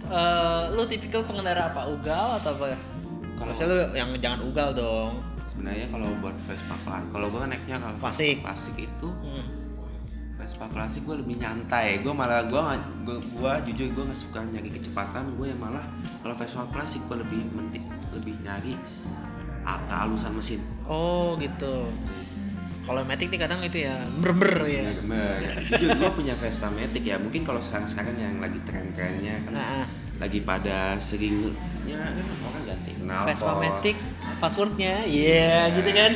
eh, 0.02 0.62
lu 0.72 0.82
tipikal 0.84 1.20
pengendara 1.20 1.68
apa? 1.68 1.84
Ugal 1.86 2.40
atau 2.40 2.56
apa? 2.56 2.72
Kalau 3.36 3.52
Kalau- 3.52 3.68
lu 3.68 3.92
yang 3.92 4.08
jangan 4.16 4.40
ugal 4.42 4.72
dong. 4.72 5.20
sebenarnya 5.46 5.88
kalau 5.88 6.08
buat 6.18 6.32
Vespa 6.44 6.76
kalau 7.06 7.28
gue 7.28 7.36
kan 7.38 7.48
naiknya 7.48 7.76
kalau 7.76 7.96
Klasik. 7.96 8.40
Klasik 8.40 8.76
itu 8.78 9.08
Hmm. 9.20 9.44
Vespa 10.46 10.70
klasik 10.70 11.02
gue 11.02 11.18
lebih 11.18 11.36
nyantai 11.36 11.98
gue 11.98 12.14
malah 12.14 12.46
gue 12.46 12.62
gue, 13.02 13.18
gue 13.18 13.52
jujur 13.66 13.88
gue 13.90 14.04
nggak 14.06 14.20
suka 14.20 14.46
nyari 14.46 14.70
kecepatan 14.70 15.34
gue 15.34 15.46
yang 15.48 15.58
malah 15.58 15.82
kalau 16.22 16.38
Vespa 16.38 16.62
klasik 16.70 17.02
gue 17.04 17.18
lebih 17.18 17.42
mending 17.50 17.82
lebih 18.14 18.38
nyari 18.40 18.78
kehalusan 19.66 20.30
mesin 20.30 20.62
Oh, 20.86 21.34
gitu. 21.36 21.90
Kalau 22.80 23.02
Matic 23.02 23.26
nih 23.26 23.40
kadang 23.40 23.58
itu 23.60 23.82
ya 23.82 23.98
ber-ber 24.14 24.62
ya. 24.62 24.86
Bener. 25.02 25.42
jujur 25.66 25.90
gue 25.98 26.10
punya 26.14 26.38
Vespa 26.38 26.70
Matic 26.70 27.02
ya 27.02 27.18
mungkin 27.18 27.42
kalau 27.42 27.58
sekarang 27.58 27.90
sekarang 27.90 28.14
yang 28.14 28.38
lagi 28.38 28.62
tren-trennya 28.62 29.42
kan 29.42 29.50
Nah, 29.50 29.66
ah. 29.82 29.86
lagi 30.16 30.38
pada 30.40 30.94
seringnya 30.96 31.98
kan 31.98 32.22
orang 32.46 32.62
ganti 32.64 32.90
knalpot 32.96 33.26
Vespa 33.26 33.52
Matic 33.58 33.96
passwordnya, 34.36 34.94
iya 35.02 35.66
gitu 35.72 35.90
kan. 35.90 36.12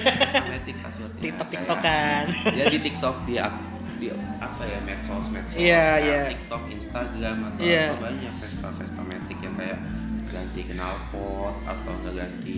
Matic 0.46 0.76
passwordnya 0.78 1.18
TikTok 1.24 1.48
TikTokan. 1.50 2.24
ya 2.54 2.64
di 2.68 2.78
TikTok 2.78 3.16
di 3.26 3.34
ak- 3.34 3.66
di 4.00 4.08
apa 4.38 4.62
ya 4.62 4.78
medsos 4.80 5.28
medsos 5.28 5.54
Iya, 5.54 5.84
kayak 5.94 6.02
iya. 6.02 6.22
TikTok 6.32 6.62
Instagram 6.70 7.36
atau 7.44 7.60
Iya. 7.60 7.84
apa 7.86 7.96
banyak 8.02 8.32
Vespa 8.34 8.68
Vespa 8.72 9.02
Matic 9.02 9.38
yang 9.38 9.54
kayak 9.54 9.78
ganti 10.24 10.60
knalpot 10.66 11.54
atau 11.62 11.92
nggak 12.00 12.14
ganti 12.16 12.56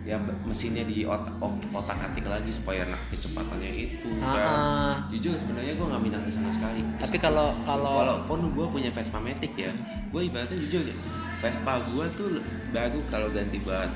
ya 0.00 0.16
mesinnya 0.42 0.82
di 0.82 1.04
otak 1.04 1.36
otak 1.70 1.98
atik 2.02 2.24
lagi 2.24 2.50
supaya 2.50 2.82
nak 2.84 2.98
kecepatannya 3.06 3.70
itu 3.70 4.08
Ah, 4.18 4.32
kan. 4.32 4.48
ah. 4.48 4.94
jujur 5.08 5.36
sebenarnya 5.36 5.72
gue 5.72 5.86
nggak 5.86 6.02
minat 6.02 6.20
ke 6.20 6.30
sana 6.30 6.50
sekali 6.50 6.80
Tapi 6.96 7.16
kalau 7.16 7.52
kalau 7.62 7.92
walaupun 7.94 8.50
gue 8.50 8.66
punya 8.66 8.90
Vespa 8.90 9.18
Matic 9.18 9.52
ya 9.54 9.70
gue 10.08 10.20
ibaratnya 10.22 10.56
jujur 10.58 10.82
ya 10.82 10.96
Vespa 11.38 11.78
gue 11.86 12.04
tuh 12.12 12.28
baru 12.70 12.98
kalau 13.06 13.28
ganti 13.28 13.60
buat 13.60 13.92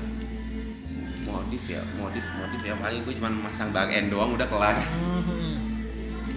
modif 1.25 1.63
ya 1.67 1.81
modif 1.95 2.23
modif 2.31 2.61
ya 2.63 2.73
paling 2.75 3.01
gue 3.01 3.13
cuma 3.15 3.29
masang 3.41 3.69
bar 3.69 3.89
end 3.89 4.07
doang 4.07 4.31
udah 4.31 4.45
kelar 4.45 4.77
Mhm. 4.77 5.54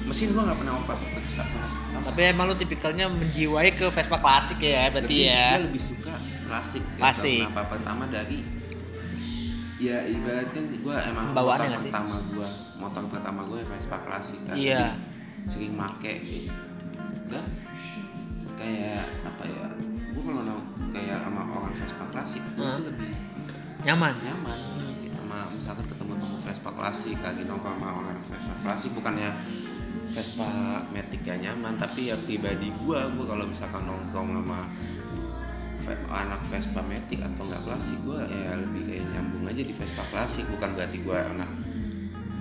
Mesin 0.09 0.33
gua 0.33 0.43
nggak 0.49 0.59
pernah 0.59 0.73
sama 0.75 2.01
Tapi 2.09 2.21
emang 2.25 2.45
lu 2.49 2.57
tipikalnya 2.57 3.07
menjiwai 3.07 3.77
ke 3.77 3.87
Vespa 3.89 4.17
klasik 4.17 4.59
ya, 4.59 4.89
berarti 4.89 5.17
ya. 5.29 5.47
Gue 5.57 5.69
lebih 5.69 5.83
suka 5.83 6.15
klasik. 6.49 6.81
gitu. 6.81 6.97
Klasik. 6.97 7.41
Kenapa? 7.45 7.63
Pertama 7.69 8.05
dari 8.09 8.41
ya 9.79 10.03
ibaratnya 10.03 10.61
gue 10.75 10.97
emang 11.07 11.27
Bawaannya 11.31 11.71
motor 11.71 11.87
pertama 11.87 12.17
gue 12.27 12.49
motor 12.83 13.03
pertama 13.07 13.41
gue 13.47 13.61
Vespa 13.63 13.97
klasik 14.03 14.41
kan 14.43 14.55
Iya. 14.59 14.99
sering 15.47 15.71
make 15.71 16.19
dan 17.31 17.47
kayak 18.59 19.07
apa 19.23 19.45
ya 19.47 19.67
gue 20.11 20.23
kalau 20.27 20.59
kayak 20.91 21.19
sama 21.23 21.43
orang 21.47 21.73
Vespa 21.79 22.05
klasik 22.11 22.43
gue 22.59 22.67
Hah? 22.67 22.75
tuh 22.75 22.85
lebih 22.91 23.11
Nyaman. 23.87 24.15
nyaman 24.19 24.59
sama 25.15 25.47
misalkan 25.55 25.87
ketemu 25.87 26.13
temu 26.19 26.37
Vespa 26.43 26.71
klasik 26.75 27.19
lagi 27.23 27.43
nongkrong 27.47 27.79
sama 27.79 27.89
orang 28.03 28.19
Vespa 28.27 28.55
klasik 28.59 28.91
bukannya 28.99 29.31
Vespa 30.09 30.49
Matic 30.89 31.21
gak 31.23 31.39
nyaman 31.39 31.77
tapi 31.77 32.09
ya 32.09 32.17
pribadi 32.17 32.73
gua 32.81 33.07
gua 33.13 33.37
kalau 33.37 33.45
misalkan 33.45 33.83
nongkrong 33.85 34.29
sama 34.35 34.61
anak 36.11 36.41
Vespa 36.49 36.81
Matic 36.81 37.21
atau 37.23 37.43
nggak 37.43 37.63
klasik 37.65 37.99
gua 38.05 38.21
ya 38.25 38.53
lebih 38.55 38.83
kayak 38.85 39.05
nyambung 39.09 39.45
aja 39.45 39.63
di 39.63 39.73
Vespa 39.73 40.05
klasik 40.09 40.45
bukan 40.49 40.77
berarti 40.77 40.99
gua 41.01 41.25
anak 41.25 41.49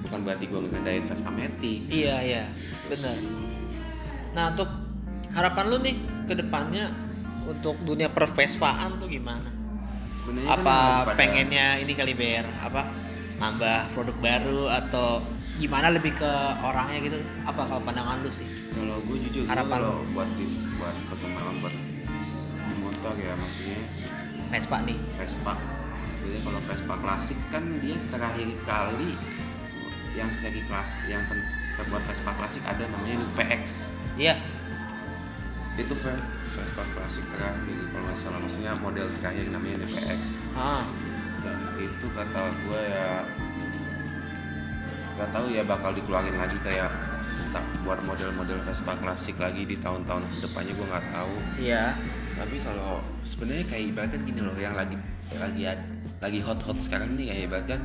bukan 0.03 0.19
berarti 0.23 0.45
gua 0.47 0.59
ngegandain 0.63 1.03
Vespa 1.05 1.31
Matic 1.31 1.79
Iya, 1.87 2.15
iya. 2.23 2.43
Benar. 2.87 3.15
Nah, 4.35 4.45
untuk 4.51 4.69
harapan 5.31 5.65
lu 5.67 5.77
nih 5.79 5.95
ke 6.27 6.33
depannya 6.35 6.91
untuk 7.47 7.79
dunia 7.81 8.11
pervespaan 8.11 8.99
tuh 8.99 9.07
gimana? 9.07 9.47
Sebenarnya 10.19 10.47
kan 10.51 10.59
Apa 10.59 10.77
pada- 11.07 11.15
pengennya 11.15 11.67
ini 11.79 11.93
kali 11.95 12.11
Ber, 12.11 12.43
apa 12.59 12.83
nambah 13.39 13.95
produk 13.95 14.17
baru 14.19 14.61
atau 14.67 15.23
gimana 15.57 15.89
lebih 15.89 16.13
ke 16.13 16.31
orangnya 16.59 16.99
gitu? 17.01 17.17
Apa 17.43 17.61
kalau 17.63 17.81
pandangan 17.81 18.21
lu 18.21 18.29
sih? 18.29 18.45
kalau 18.69 19.01
gue 19.01 19.17
jujur 19.25 19.43
Harapan 19.43 19.73
kalau 19.75 20.05
buat 20.07 20.29
di, 20.33 20.45
buat 20.77 20.93
perkembangan 21.09 21.55
buat 21.59 21.73
motor 22.79 23.13
ya 23.15 23.33
maksudnya 23.33 23.81
Vespa 24.47 24.77
nih. 24.85 24.97
Vespa 25.13 25.53
sebenarnya 26.13 26.41
kalau 26.45 26.59
Vespa 26.61 26.95
klasik 26.95 27.39
kan 27.49 27.63
dia 27.79 27.97
terakhir 28.07 28.47
kali 28.63 29.17
yang 30.13 30.29
seri 30.29 30.61
klasik 30.63 31.01
yang 31.05 31.25
ten- 31.25 31.41
buat 31.83 32.01
Vespa 32.03 32.31
klasik 32.33 32.61
ada 32.63 32.85
namanya 32.87 33.17
PX 33.33 33.89
Iya. 34.13 34.37
itu 35.75 35.93
Ve- 35.95 36.25
Vespa 36.51 36.83
klasik 36.91 37.25
terakhir 37.29 37.57
kalau 37.87 38.03
nggak 38.03 38.17
salah 38.17 38.37
maksudnya 38.37 38.73
model 38.77 39.05
terakhir 39.15 39.45
namanya 39.47 39.85
PX 39.85 40.21
Ah, 40.53 40.85
dan 41.41 41.57
itu 41.77 42.05
kata 42.09 42.41
gue 42.59 42.81
ya 42.83 43.25
nggak 45.17 45.29
tahu 45.31 45.45
ya 45.49 45.63
bakal 45.63 45.91
dikeluarin 45.91 46.35
lagi 46.35 46.57
kayak 46.61 46.93
tak 47.47 47.63
buat 47.81 47.97
model-model 48.03 48.59
Vespa 48.61 48.93
klasik 48.95 49.37
lagi 49.37 49.63
di 49.63 49.75
tahun-tahun 49.75 50.21
depannya 50.39 50.73
gue 50.73 50.85
nggak 50.85 51.07
tahu 51.09 51.35
iya. 51.57 51.97
tapi 52.33 52.61
kalau 52.61 53.01
sebenarnya 53.23 53.65
kayak 53.65 53.83
ibaratnya 53.87 54.19
gini 54.21 54.39
loh 54.39 54.53
yang 54.55 54.73
lagi 54.73 54.93
lagi 55.33 55.61
lagi 56.17 56.39
hot 56.39 56.61
hot 56.61 56.77
sekarang 56.77 57.15
nih 57.15 57.25
kayak 57.27 57.41
ibaratnya 57.45 57.79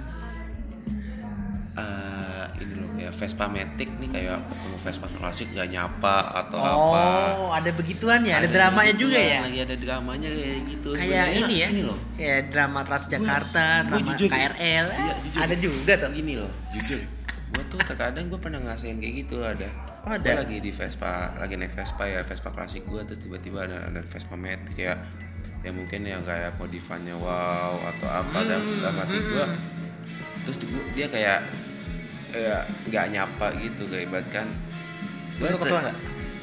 eh, 1.72 2.44
ini 2.60 2.74
loh 2.76 2.90
kayak 2.92 3.12
Vespa 3.14 3.46
Matic 3.46 3.88
nih 3.96 4.08
kayak 4.10 4.36
ketemu 4.44 4.76
Vespa 4.76 5.08
klasik 5.10 5.48
gak 5.50 5.68
nyapa 5.68 6.16
atau 6.36 6.58
apa 6.58 7.04
Oh, 7.34 7.48
ada 7.50 7.70
begituan 7.70 8.20
ya, 8.22 8.38
ada, 8.38 8.48
dramanya 8.48 8.94
juga 8.94 9.16
ya. 9.16 9.40
lagi 9.40 9.60
ada 9.62 9.76
dramanya 9.76 10.28
kayak 10.28 10.60
gitu 10.68 10.88
Kayak 10.92 11.00
Sebenarnya 11.02 11.40
ini 11.40 11.56
ya. 11.56 11.66
ini 11.70 11.82
loh 11.82 11.98
Kayak 12.12 12.40
drama 12.50 12.80
Transjakarta, 12.82 13.64
Gua- 13.64 13.80
gua 13.80 13.88
drama 13.88 14.12
jujur, 14.12 14.28
KRL. 14.28 14.86
iya, 14.90 15.14
jujur. 15.18 15.40
ada 15.40 15.54
juga 15.56 15.92
tuh. 15.96 16.10
gini 16.12 16.34
loh 16.36 16.52
jujur 16.72 17.00
gue 17.52 17.64
tuh 17.68 17.80
terkadang 17.84 18.26
gue 18.26 18.36
pernah 18.36 18.58
ngerasain 18.58 18.96
kayak 18.96 19.14
gitu 19.22 19.44
ada. 19.44 19.68
Oh, 20.02 20.10
ada? 20.10 20.24
Gua 20.24 20.40
lagi 20.42 20.56
di 20.58 20.72
Vespa 20.72 21.30
lagi 21.36 21.54
naik 21.54 21.72
Vespa 21.72 22.04
ya 22.04 22.20
Vespa 22.22 22.48
klasik 22.48 22.82
gue 22.84 23.00
terus 23.04 23.20
tiba-tiba 23.20 23.68
ada 23.68 23.86
ada 23.86 24.00
Vespa 24.02 24.34
Matic 24.34 24.74
ya. 24.74 24.96
Ya 25.62 25.70
mungkin 25.70 26.02
yang 26.02 26.24
kayak 26.24 26.58
modifannya 26.58 27.14
wow 27.14 27.76
atau 27.86 28.08
apa 28.08 28.38
dan 28.42 28.58
Hmm, 28.58 28.82
dalam 28.82 28.96
hati 28.98 29.16
gue 29.16 29.46
terus 30.42 30.56
di- 30.58 30.86
dia 30.92 31.06
kayak 31.06 31.40
ya 32.32 32.56
nggak 32.88 33.06
nyapa 33.12 33.46
gitu 33.60 33.86
kayak 33.86 34.08
ibaratkan. 34.08 34.46
Terus 35.38 35.50
lu 35.52 35.58
kesel 35.60 35.78
nggak? 35.78 35.96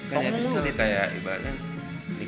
kayak 0.10 0.32
kesel 0.40 0.62
nih 0.64 0.74
kayak 0.74 1.06
ibaratkan 1.20 1.54
ini 1.54 1.79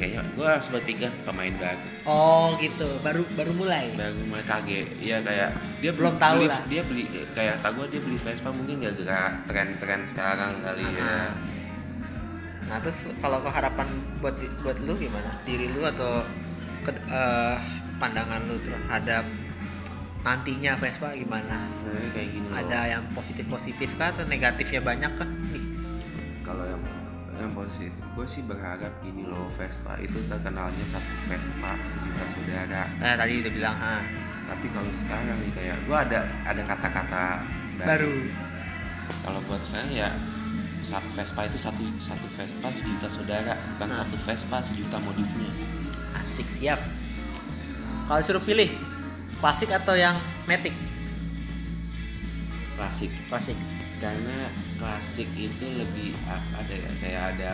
kayaknya 0.01 0.25
gue 0.33 0.47
harus 0.47 0.67
berpikir 0.67 1.09
pemain 1.21 1.53
baru 1.53 1.85
Oh 2.03 2.57
gitu, 2.57 2.97
baru 2.99 3.21
baru 3.31 3.53
mulai. 3.53 3.93
baru 3.93 4.17
mulai 4.25 4.41
kaget 4.43 4.89
iya 4.97 5.21
kayak 5.21 5.53
dia 5.77 5.93
Belum 5.93 6.17
tahu 6.17 6.41
beli, 6.41 6.47
lah. 6.47 6.59
dia 6.65 6.81
beli 6.81 7.03
kayak 7.31 7.61
tak 7.61 7.71
gue 7.71 7.85
dia 7.87 8.01
beli 8.01 8.17
Vespa 8.17 8.49
mungkin 8.49 8.81
gara-gara 8.81 9.29
tren-tren 9.45 10.01
sekarang 10.03 10.57
kali 10.59 10.81
ya 10.91 11.05
Ah. 11.05 11.31
Nah 12.65 12.77
terus 12.79 12.97
kalau 13.19 13.37
harapan 13.45 13.83
buat 14.17 14.33
buat 14.61 14.77
lu 14.81 14.95
gimana? 14.95 15.37
Diri 15.43 15.67
lu 15.69 15.83
atau 15.83 16.23
ke- 16.81 17.03
eh, 17.05 17.55
pandangan 17.97 18.41
lu 18.41 18.55
terhadap 18.59 19.27
nantinya 20.21 20.73
Vespa 20.75 21.11
gimana? 21.13 21.67
sebenarnya 21.71 22.09
kayak 22.11 22.29
gini 22.31 22.47
loh 22.47 22.57
Ada 22.57 22.79
yang 22.89 23.03
positif 23.11 23.45
positif 23.45 23.93
kah 23.93 24.09
atau 24.09 24.23
negatifnya 24.25 24.79
banyak 24.79 25.11
kan? 25.13 25.29
Kalau 26.41 26.63
yang 26.63 26.79
yang 27.41 27.53
positif 27.57 27.89
gue 28.13 28.25
sih 28.29 28.45
berharap 28.45 28.93
gini 29.01 29.25
loh 29.25 29.49
Vespa 29.49 29.97
itu 29.97 30.21
terkenalnya 30.29 30.85
satu 30.85 31.13
Vespa 31.25 31.71
sejuta 31.81 32.23
saudara 32.29 32.83
Nah 33.01 33.17
tadi 33.17 33.41
udah 33.41 33.51
bilang 33.51 33.75
ah 33.75 34.03
tapi 34.45 34.67
kalau 34.69 34.91
sekarang 34.93 35.37
nih 35.41 35.51
kayak 35.55 35.77
gue 35.87 35.97
ada 35.97 36.19
ada 36.43 36.61
kata-kata 36.67 37.25
baru. 37.81 38.13
kalau 39.25 39.39
buat 39.47 39.61
sekarang 39.63 39.89
ya 39.89 40.09
satu 40.81 41.07
Vespa 41.13 41.47
itu 41.49 41.57
satu 41.57 41.81
satu 41.97 42.27
Vespa 42.29 42.67
sejuta 42.69 43.07
saudara 43.09 43.53
bukan 43.75 43.89
Nah. 43.89 43.97
satu 44.01 44.15
Vespa 44.21 44.57
sejuta 44.61 44.97
modifnya 45.01 45.49
Asik 46.11 46.51
siap. 46.51 46.77
Kalau 48.05 48.21
suruh 48.21 48.43
pilih 48.43 48.67
klasik 49.39 49.71
atau 49.71 49.95
yang 49.97 50.19
matic? 50.45 50.75
klasik 52.75 53.09
Klasik. 53.29 53.57
karena 54.01 54.49
klasik 54.81 55.29
itu 55.31 55.65
lebih 55.69 56.17
ada 56.25 56.73
ya 56.73 56.91
kayak 56.97 57.23
ada 57.31 57.53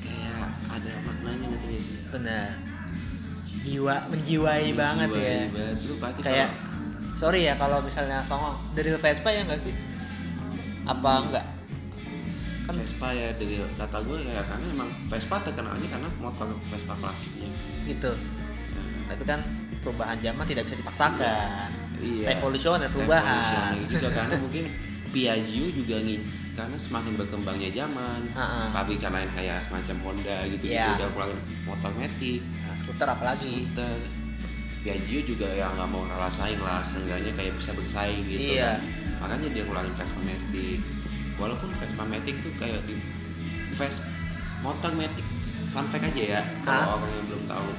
kayak 0.00 0.44
ada 0.66 0.92
maknanya 1.02 1.46
ngerti 1.46 1.66
gak 1.68 1.82
sih 1.82 1.96
Bener. 2.08 2.48
Jiwa 3.60 3.96
menjiwai 4.06 4.68
banget 4.72 5.08
Jiwa 5.10 5.24
ya. 5.24 5.40
banget. 5.48 5.76
Lu 5.82 5.94
Kayak 6.20 6.48
kalau- 6.48 7.16
sorry 7.16 7.40
ya 7.42 7.54
kalau 7.54 7.78
misalnya 7.80 8.20
songong 8.22 8.56
dari 8.72 8.92
Vespa 8.92 9.28
ya 9.28 9.40
enggak 9.42 9.56
sih? 9.58 9.72
Apa 10.84 11.10
enggak? 11.22 11.46
Kan 12.64 12.74
Vespa 12.76 13.08
ya 13.10 13.28
dari 13.32 13.56
kata 13.74 13.98
gue 14.00 14.18
kayak 14.22 14.44
karena 14.46 14.66
emang 14.70 14.90
Vespa 15.06 15.36
terkenalnya 15.40 15.84
karena 15.86 16.08
motor 16.18 16.48
Vespa 16.64 16.92
klasiknya 16.94 17.48
gitu. 17.84 18.12
Tapi 19.04 19.22
kan 19.22 19.40
perubahan 19.80 20.16
zaman 20.18 20.44
tidak 20.44 20.64
bisa 20.64 20.76
dipaksakan. 20.76 21.68
Iya. 21.98 22.26
Revolusioner 22.30 22.88
perubahan. 22.88 23.32
Revolusioner 23.72 23.88
juga 23.90 24.08
karena 24.12 24.34
mungkin 24.44 24.64
Piaggio 25.14 25.70
juga 25.70 25.96
ngin 25.96 26.22
karena 26.52 26.74
semakin 26.76 27.14
berkembangnya 27.14 27.70
zaman 27.72 28.20
Ha-ha. 28.30 28.70
pabrikan 28.72 29.10
lain 29.10 29.30
kayak 29.30 29.58
semacam 29.60 29.96
Honda 30.04 30.38
gitu 30.46 30.64
Iya. 30.64 30.90
gitu 30.90 31.00
udah 31.00 31.08
keluarin 31.12 31.38
motor 31.64 31.92
metik 31.94 32.42
Nah, 32.60 32.74
skuter 32.74 33.08
apalagi? 33.08 33.64
skuter 33.64 33.94
Piaggio 34.80 35.20
juga 35.24 35.48
ya 35.48 35.70
nggak 35.70 35.88
mau 35.88 36.04
kalah 36.04 36.28
saing 36.28 36.58
lah 36.58 36.82
seenggaknya 36.82 37.32
kayak 37.32 37.54
bisa 37.54 37.72
bersaing 37.72 38.26
gitu 38.26 38.52
Iya. 38.52 38.76
kan 38.76 38.80
makanya 39.24 39.48
dia 39.50 39.62
ngeluarin 39.64 39.94
Vespa 39.94 40.20
Matic 40.20 40.78
walaupun 41.34 41.70
Vespa 41.72 42.04
Matic 42.04 42.36
tuh 42.40 42.52
kayak 42.54 42.82
di 42.84 42.94
Vespa 43.72 44.04
motor 44.60 44.92
Matic 44.92 45.24
fun 45.70 45.88
fact 45.88 46.04
aja 46.06 46.22
ya 46.30 46.42
kalau 46.60 46.98
orang 46.98 47.10
yang 47.10 47.26
belum 47.26 47.44
tahu 47.46 47.70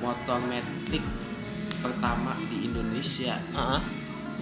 motor 0.00 0.38
Matic 0.42 1.04
pertama 1.78 2.34
di 2.44 2.66
Indonesia 2.66 3.38
Heeh. 3.48 3.80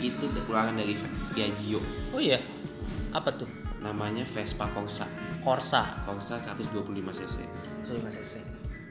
itu 0.02 0.24
keluaran 0.40 0.74
dari 0.74 0.96
Piaggio 1.36 1.80
Oh 2.16 2.18
iya. 2.18 2.40
Apa 3.12 3.28
tuh? 3.36 3.48
namanya 3.84 4.24
Vespa 4.26 4.66
Corsa 4.72 5.06
Corsa. 5.44 5.84
Corsa 6.02 6.40
125 6.42 6.74
cc 7.14 7.36
105 7.86 8.02
cc. 8.18 8.34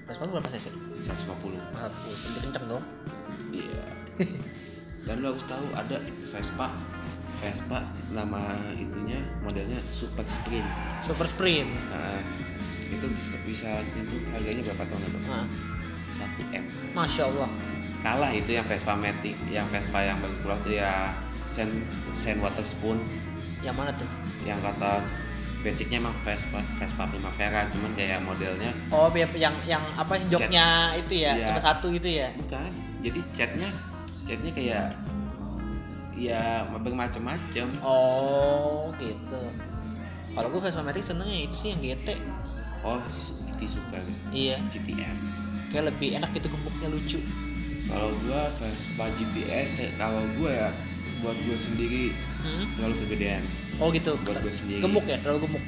Vespa 0.07 0.23
lu 0.23 0.31
berapa 0.37 0.47
cc? 0.47 0.71
150 0.71 1.59
Ah, 1.75 1.91
lebih 2.07 2.39
kenceng 2.47 2.65
dong. 2.71 2.83
Iya. 3.51 3.85
Dan 5.05 5.19
lo 5.19 5.35
harus 5.35 5.43
tahu 5.43 5.65
ada 5.75 5.97
Vespa 6.23 6.71
Vespa 7.35 7.83
nama 8.15 8.55
itunya 8.79 9.19
modelnya 9.43 9.75
Super 9.91 10.23
Sprint. 10.23 10.63
Super 11.03 11.27
Sprint. 11.27 11.67
Nah, 11.91 12.23
itu 12.87 13.05
bisa, 13.11 13.35
bisa 13.43 13.69
nyentuh 13.91 14.23
harganya 14.31 14.71
berapa 14.71 14.87
tau 14.87 14.95
nggak? 14.95 15.23
Ah, 15.27 15.45
1 15.83 16.55
m. 16.55 16.63
Masya 16.95 17.27
Allah. 17.27 17.49
Kalah 17.99 18.31
itu 18.31 18.55
yang 18.55 18.63
Vespa 18.63 18.95
Matic, 18.95 19.35
yang 19.51 19.67
Vespa 19.67 19.99
yang 19.99 20.15
baru 20.23 20.35
keluar 20.39 20.59
tuh 20.63 20.79
ya 20.79 21.11
Sand, 21.45 21.71
Sand 22.11 22.39
Water 22.39 22.61
Spoon 22.61 22.99
Yang 23.61 23.75
mana 23.75 23.91
tuh? 23.93 24.09
yang 24.43 24.61
kata 24.61 25.01
basicnya 25.59 25.97
emang 25.97 26.13
Vespa, 26.21 26.61
Vespa 26.77 27.03
Primavera 27.05 27.65
cuman 27.67 27.89
kayak 27.93 28.21
modelnya 28.21 28.69
Oh, 28.93 29.09
yang 29.33 29.49
yang 29.65 29.81
apa 29.97 30.21
joknya 30.27 30.93
itu 30.93 31.25
ya, 31.25 31.33
Iya. 31.33 31.45
cuma 31.49 31.61
satu 31.63 31.89
gitu 31.89 32.05
ya. 32.05 32.29
bukan 32.37 32.69
jadi 33.01 33.19
catnya 33.33 33.69
catnya 34.23 34.51
kayak 34.51 34.85
ya 36.13 36.61
bermacam-macam 36.71 37.67
Oh, 37.81 38.93
gitu. 38.95 39.41
Kalau 40.31 40.47
gue 40.47 40.61
Vespa 40.61 40.79
Matic 40.79 41.01
senengnya 41.01 41.39
itu 41.41 41.55
sih 41.55 41.69
yang 41.71 41.81
GT. 41.81 42.07
oh 42.81 43.01
GT 43.09 43.59
suka 43.65 43.97
nih. 43.97 44.17
Iya, 44.31 44.57
GTS 44.69 45.21
kayak 45.67 45.89
lebih 45.89 46.15
enak 46.15 46.29
gitu 46.31 46.47
gemuknya 46.47 46.87
lucu. 46.87 47.19
kalau 47.85 48.13
gua 48.21 48.49
Vespa 48.53 49.09
GTS 49.11 49.69
kalau 49.95 50.21
gua 50.37 50.49
ya 50.51 50.69
buat 51.25 51.37
gua 51.41 51.57
sendiri 51.57 52.13
Hmm? 52.39 52.69
terlalu 52.73 52.95
kegedean 53.01 53.41
Oh 53.75 53.89
gitu. 53.89 54.13
Buat 54.21 54.39
gua 54.39 54.53
sendiri. 54.53 54.79
Gemuk 54.79 55.03
ya, 55.03 55.17
terlalu 55.19 55.39
gemuk. 55.43 55.63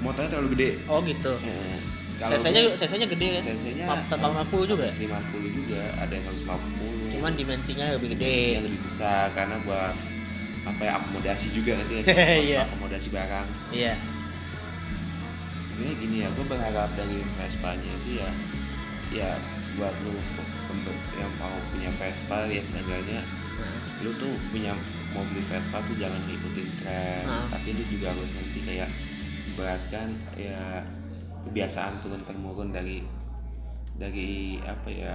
motornya 0.00 0.28
terlalu 0.28 0.48
gede 0.52 0.70
Oh 0.86 0.98
gitu. 1.02 1.32
Eh, 1.38 1.78
gua- 2.18 2.74
CC-nya 2.74 3.06
gede 3.06 3.28
kan? 3.30 3.42
CC-nya 3.46 3.84
450 3.86 4.64
juga. 4.66 4.84
150 4.84 5.46
juga 5.52 5.82
ada 5.94 6.10
yang 6.10 6.24
150 6.24 7.12
Cuman 7.12 7.32
dimensinya 7.32 7.84
lebih 7.92 8.08
gede. 8.10 8.26
Dimensinya 8.26 8.64
lebih 8.64 8.80
besar 8.82 9.24
karena 9.30 9.56
buat 9.60 9.94
apa 10.62 10.80
ya 10.80 10.92
akomodasi 10.94 11.46
juga 11.52 11.74
nanti 11.74 11.92
ya 11.96 12.02
Iya. 12.48 12.60
akomodasi 12.64 13.08
barang 13.10 13.46
Iya. 13.70 13.94
sebenarnya 15.68 15.94
gini 15.98 16.16
ya 16.18 16.28
gue 16.30 16.44
berharap 16.44 16.90
dari 16.94 17.18
Vespa 17.34 17.70
nya 17.74 17.92
itu 17.96 18.10
ya 18.16 18.30
ya 19.12 19.30
buat 19.74 19.90
lu 20.00 20.14
yang 21.14 21.32
mau 21.36 21.52
punya 21.68 21.90
Vespa 21.92 22.46
ya 22.46 22.62
seenggaknya 22.62 23.20
lu 24.00 24.10
tuh 24.16 24.32
punya 24.50 24.72
mau 25.12 25.22
beli 25.28 25.44
Vespa 25.44 25.78
tuh 25.84 25.94
jangan 26.00 26.18
ngikutin 26.24 26.68
tren. 26.80 27.24
Ah. 27.28 27.46
tapi 27.52 27.76
lu 27.76 27.84
juga 27.92 28.10
harus 28.16 28.32
ngerti 28.32 28.60
kayak 28.64 28.90
beratkan 29.52 30.08
ya 30.34 30.80
kebiasaan 31.44 32.00
turun 32.00 32.22
temurun 32.24 32.72
dari 32.72 33.04
dari 33.92 34.56
apa 34.64 34.88
ya 34.88 35.14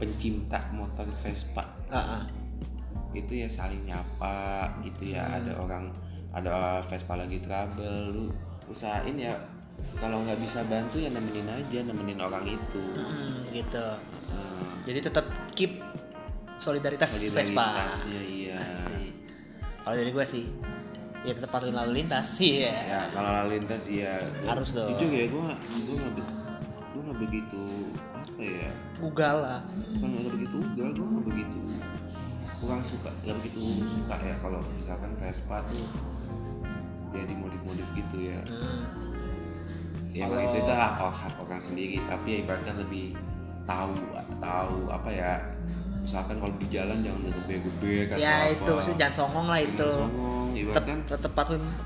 pencinta 0.00 0.72
motor 0.72 1.06
Vespa. 1.20 1.64
Ah. 1.92 2.24
itu 3.10 3.42
ya 3.42 3.50
saling 3.50 3.82
nyapa 3.84 4.70
gitu 4.86 5.12
ya. 5.12 5.26
Ada 5.42 5.58
orang 5.58 5.90
ada 6.30 6.78
Vespa 6.86 7.18
lagi 7.18 7.42
trouble 7.42 8.14
lu 8.14 8.24
usahain 8.70 9.18
ya. 9.18 9.34
Kalau 9.98 10.22
nggak 10.22 10.38
bisa 10.38 10.62
bantu 10.68 11.02
ya 11.02 11.10
nemenin 11.10 11.48
aja 11.50 11.82
nemenin 11.82 12.20
orang 12.22 12.46
itu. 12.46 12.84
Hmm, 12.94 13.42
gitu. 13.50 13.86
Hmm, 14.30 14.84
Jadi 14.86 14.98
tetap 15.02 15.26
keep 15.56 15.89
solidaritas, 16.60 17.08
Vespa. 17.08 17.32
solidaritasnya 17.32 18.20
iya. 18.22 18.58
Kalau 19.80 19.96
dari 19.96 20.10
gue 20.10 20.24
sih, 20.24 20.44
ya 21.20 21.32
tetap 21.32 21.48
patuhin 21.50 21.72
lalu 21.72 21.92
lintas. 21.98 22.36
Iya. 22.52 22.68
ya 22.68 23.00
kalau 23.10 23.30
lalu 23.34 23.48
lintas 23.56 23.82
ya 23.86 24.12
gua- 24.38 24.48
Harus 24.50 24.70
dong. 24.70 24.92
jujur 24.94 25.08
ya 25.10 25.26
gue 25.26 25.46
gue 25.80 25.96
nggak 25.96 26.12
be- 26.14 26.32
gue 26.90 27.00
nggak 27.00 27.18
begitu 27.18 27.62
apa 28.12 28.42
ya 28.42 28.70
Ugal 29.00 29.36
lah. 29.38 29.60
bukan 29.94 30.08
nggak 30.12 30.34
begitu 30.34 30.56
ugal 30.60 30.90
gue 30.90 31.06
nggak 31.08 31.26
begitu 31.26 31.60
kurang 32.58 32.82
suka 32.82 33.08
nggak 33.22 33.36
begitu 33.40 33.60
suka 33.86 34.14
ya 34.20 34.36
kalau 34.38 34.60
misalkan 34.70 35.12
Vespa 35.14 35.64
tuh 35.64 35.86
ya 37.10 37.24
dimodif-modif 37.24 37.88
gitu 37.94 38.16
ya 38.26 38.40
Hmm. 38.44 38.84
ya 40.10 40.24
Kalau- 40.26 40.42
itu 40.42 40.56
itu 40.58 40.72
hak, 40.72 40.92
hak 41.00 41.34
orang 41.38 41.58
sendiri 41.58 41.96
tapi 42.04 42.26
ya 42.28 42.38
ibaratnya 42.42 42.74
lebih 42.76 43.16
tahu 43.64 43.96
tahu 44.36 44.76
apa 44.88 45.08
ya 45.08 45.32
misalkan 46.10 46.36
kalau 46.36 46.54
di 46.56 46.66
jalan 46.66 46.98
jangan 46.98 47.20
gebe-gebe 47.22 47.94
atau 48.04 48.18
Ya 48.18 48.34
apa 48.34 48.50
itu 48.50 48.70
maksudnya 48.72 48.98
jangan 49.00 49.14
songong 49.16 49.46
lah 49.46 49.58
Jangan 49.58 49.70
itu. 49.70 49.90
songong 49.94 50.48
Tetap 50.50 50.82
ibaratkan 50.82 50.98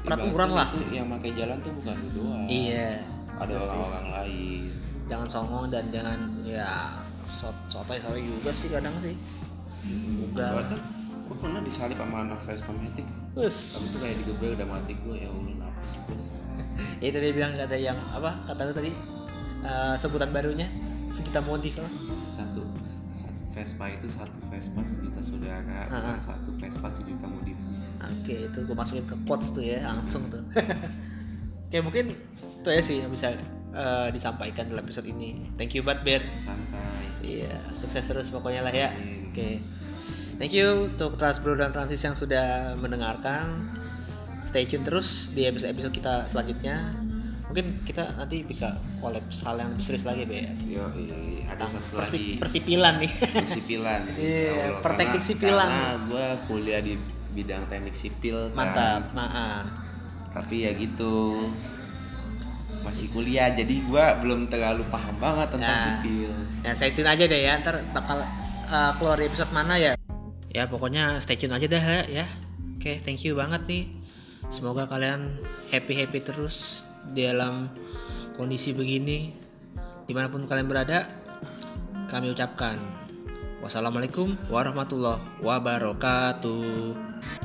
peraturan 0.01 0.49
lah. 0.51 0.69
itu 0.71 0.81
yang 0.91 1.07
pakai 1.09 1.31
jalan 1.35 1.57
tuh 1.61 1.73
bukan 1.75 1.95
lu 1.95 2.09
doang 2.15 2.47
Iya. 2.47 2.89
ada 3.35 3.45
Iya 3.47 3.61
sih. 3.61 3.77
orang-orang 3.77 4.07
lain 4.11 4.63
Jangan 5.05 5.29
songong 5.29 5.65
dan 5.69 5.85
jangan 5.91 6.19
ya 6.41 6.69
sot 7.27 7.53
sotoy 7.67 7.99
sotoy 7.99 8.23
juga 8.23 8.51
sih 8.51 8.69
kadang 8.69 8.97
sih. 8.99 9.13
Ugal. 10.25 10.49
ibaratkan 10.57 10.81
gue 11.25 11.37
pernah 11.39 11.61
disalip 11.61 11.97
sama 11.97 12.17
anak 12.23 12.41
Vespa 12.41 12.73
Matic 12.73 13.05
tapi 13.05 13.45
itu 13.45 13.97
kayak 13.99 14.17
digebel 14.19 14.51
udah 14.55 14.69
mati 14.71 14.93
gue 14.95 15.15
ya 15.15 15.29
Allah 15.29 15.55
nafas 15.59 15.93
bos 16.03 16.25
Ya 16.97 17.07
itu 17.09 17.19
dia 17.19 17.33
bilang 17.35 17.53
kata 17.53 17.77
yang 17.77 17.99
apa 18.09 18.41
kata 18.47 18.61
lu 18.63 18.73
tadi 18.73 18.93
eh, 19.61 19.95
sebutan 19.95 20.31
barunya 20.31 20.65
sejuta 21.07 21.41
modif 21.41 21.77
lah. 21.77 21.93
satu 22.25 22.65
satu 23.11 23.34
Vespa 23.55 23.87
itu 23.87 24.11
satu 24.11 24.39
Vespa 24.51 24.83
sejuta 24.83 25.23
saudara 25.23 25.87
bukan 25.87 26.21
satu 26.21 26.51
Vespa 26.59 26.89
sejuta 26.91 27.27
modifnya 27.31 27.81
oke 28.03 28.35
itu 28.51 28.59
gue 28.67 28.77
masukin 28.77 29.07
ke 29.07 29.17
quotes 29.25 29.55
tuh 29.55 29.63
ya 29.63 29.87
langsung 29.87 30.27
tuh 30.27 30.43
oke 31.71 31.79
mungkin 31.87 32.19
itu 32.19 32.69
ya 32.69 32.83
sih 32.83 32.99
yang 33.07 33.15
bisa 33.15 33.39
eh, 33.71 34.09
disampaikan 34.11 34.67
dalam 34.67 34.83
episode 34.83 35.07
ini 35.07 35.55
thank 35.55 35.73
you 35.73 35.87
banget 35.87 36.03
Ber 36.03 36.23
santai 36.43 37.05
Iya, 37.25 37.57
sukses 37.73 38.05
terus 38.05 38.29
pokoknya 38.29 38.61
lah 38.61 38.75
ya. 38.75 38.93
Oke. 39.33 39.65
Thank 40.37 40.53
you 40.53 40.93
untuk 40.93 41.17
Transbro 41.17 41.57
dan 41.57 41.73
Transis 41.73 42.05
yang 42.05 42.13
sudah 42.13 42.77
mendengarkan. 42.77 43.73
Stay 44.45 44.69
tune 44.69 44.85
terus 44.85 45.33
di 45.33 45.49
episode-episode 45.49 45.95
kita 45.95 46.29
selanjutnya. 46.29 47.04
Mungkin 47.55 47.87
kita 47.87 48.19
nanti 48.19 48.43
bisa 48.43 48.67
collab 48.99 49.23
hal 49.31 49.55
yang 49.57 49.71
lebih 49.71 49.85
serius 49.87 50.03
lagi, 50.05 50.27
Be. 50.27 50.43
yo 50.67 50.91
iya, 50.93 51.15
ada 51.47 51.63
satu 51.65 52.03
Persi- 52.03 52.35
lagi 52.35 52.43
persipilan 52.43 52.95
nih. 52.99 53.13
sipilan 53.47 54.01
Iya, 54.19 54.83
perteknik 54.83 55.23
sipilan. 55.23 55.63
karena 55.65 55.91
gue 56.03 56.27
kuliah 56.45 56.83
di 56.83 56.99
bidang 57.31 57.63
teknik 57.65 57.95
sipil 57.95 58.51
kan. 58.51 58.59
Mantap, 58.59 59.03
maaf. 59.13 59.67
tapi 60.31 60.67
ya 60.67 60.75
gitu 60.75 61.47
masih 62.81 63.07
kuliah 63.09 63.49
jadi 63.49 63.71
gue 63.81 64.05
belum 64.19 64.51
terlalu 64.51 64.83
paham 64.89 65.15
banget 65.17 65.49
tentang 65.49 65.71
Nah. 65.73 65.85
sipil 65.97 66.31
Ya, 66.61 66.71
stay 66.73 66.91
tune 66.91 67.07
aja 67.07 67.23
deh 67.23 67.41
ya. 67.41 67.55
Ntar 67.57 67.87
bakal 67.91 68.19
uh, 68.67 68.93
keluar 68.95 69.15
di 69.15 69.25
episode 69.25 69.53
mana 69.53 69.77
ya. 69.77 69.93
Ya, 70.49 70.67
pokoknya 70.67 71.19
stay 71.19 71.37
tune 71.37 71.53
aja 71.53 71.67
dah 71.67 71.85
ya. 72.05 72.27
Oke, 72.75 72.99
thank 72.99 73.21
you 73.21 73.35
banget 73.35 73.63
nih. 73.65 73.85
Semoga 74.49 74.85
kalian 74.85 75.39
happy-happy 75.69 76.19
terus 76.21 76.89
dalam 77.13 77.69
kondisi 78.39 78.73
begini. 78.73 79.45
Di 80.05 80.13
mana 80.13 80.29
pun 80.33 80.49
kalian 80.49 80.69
berada, 80.69 81.09
kami 82.09 82.33
ucapkan 82.33 82.81
wassalamualaikum 83.61 84.37
warahmatullahi 84.49 85.21
wabarakatuh. 85.41 87.44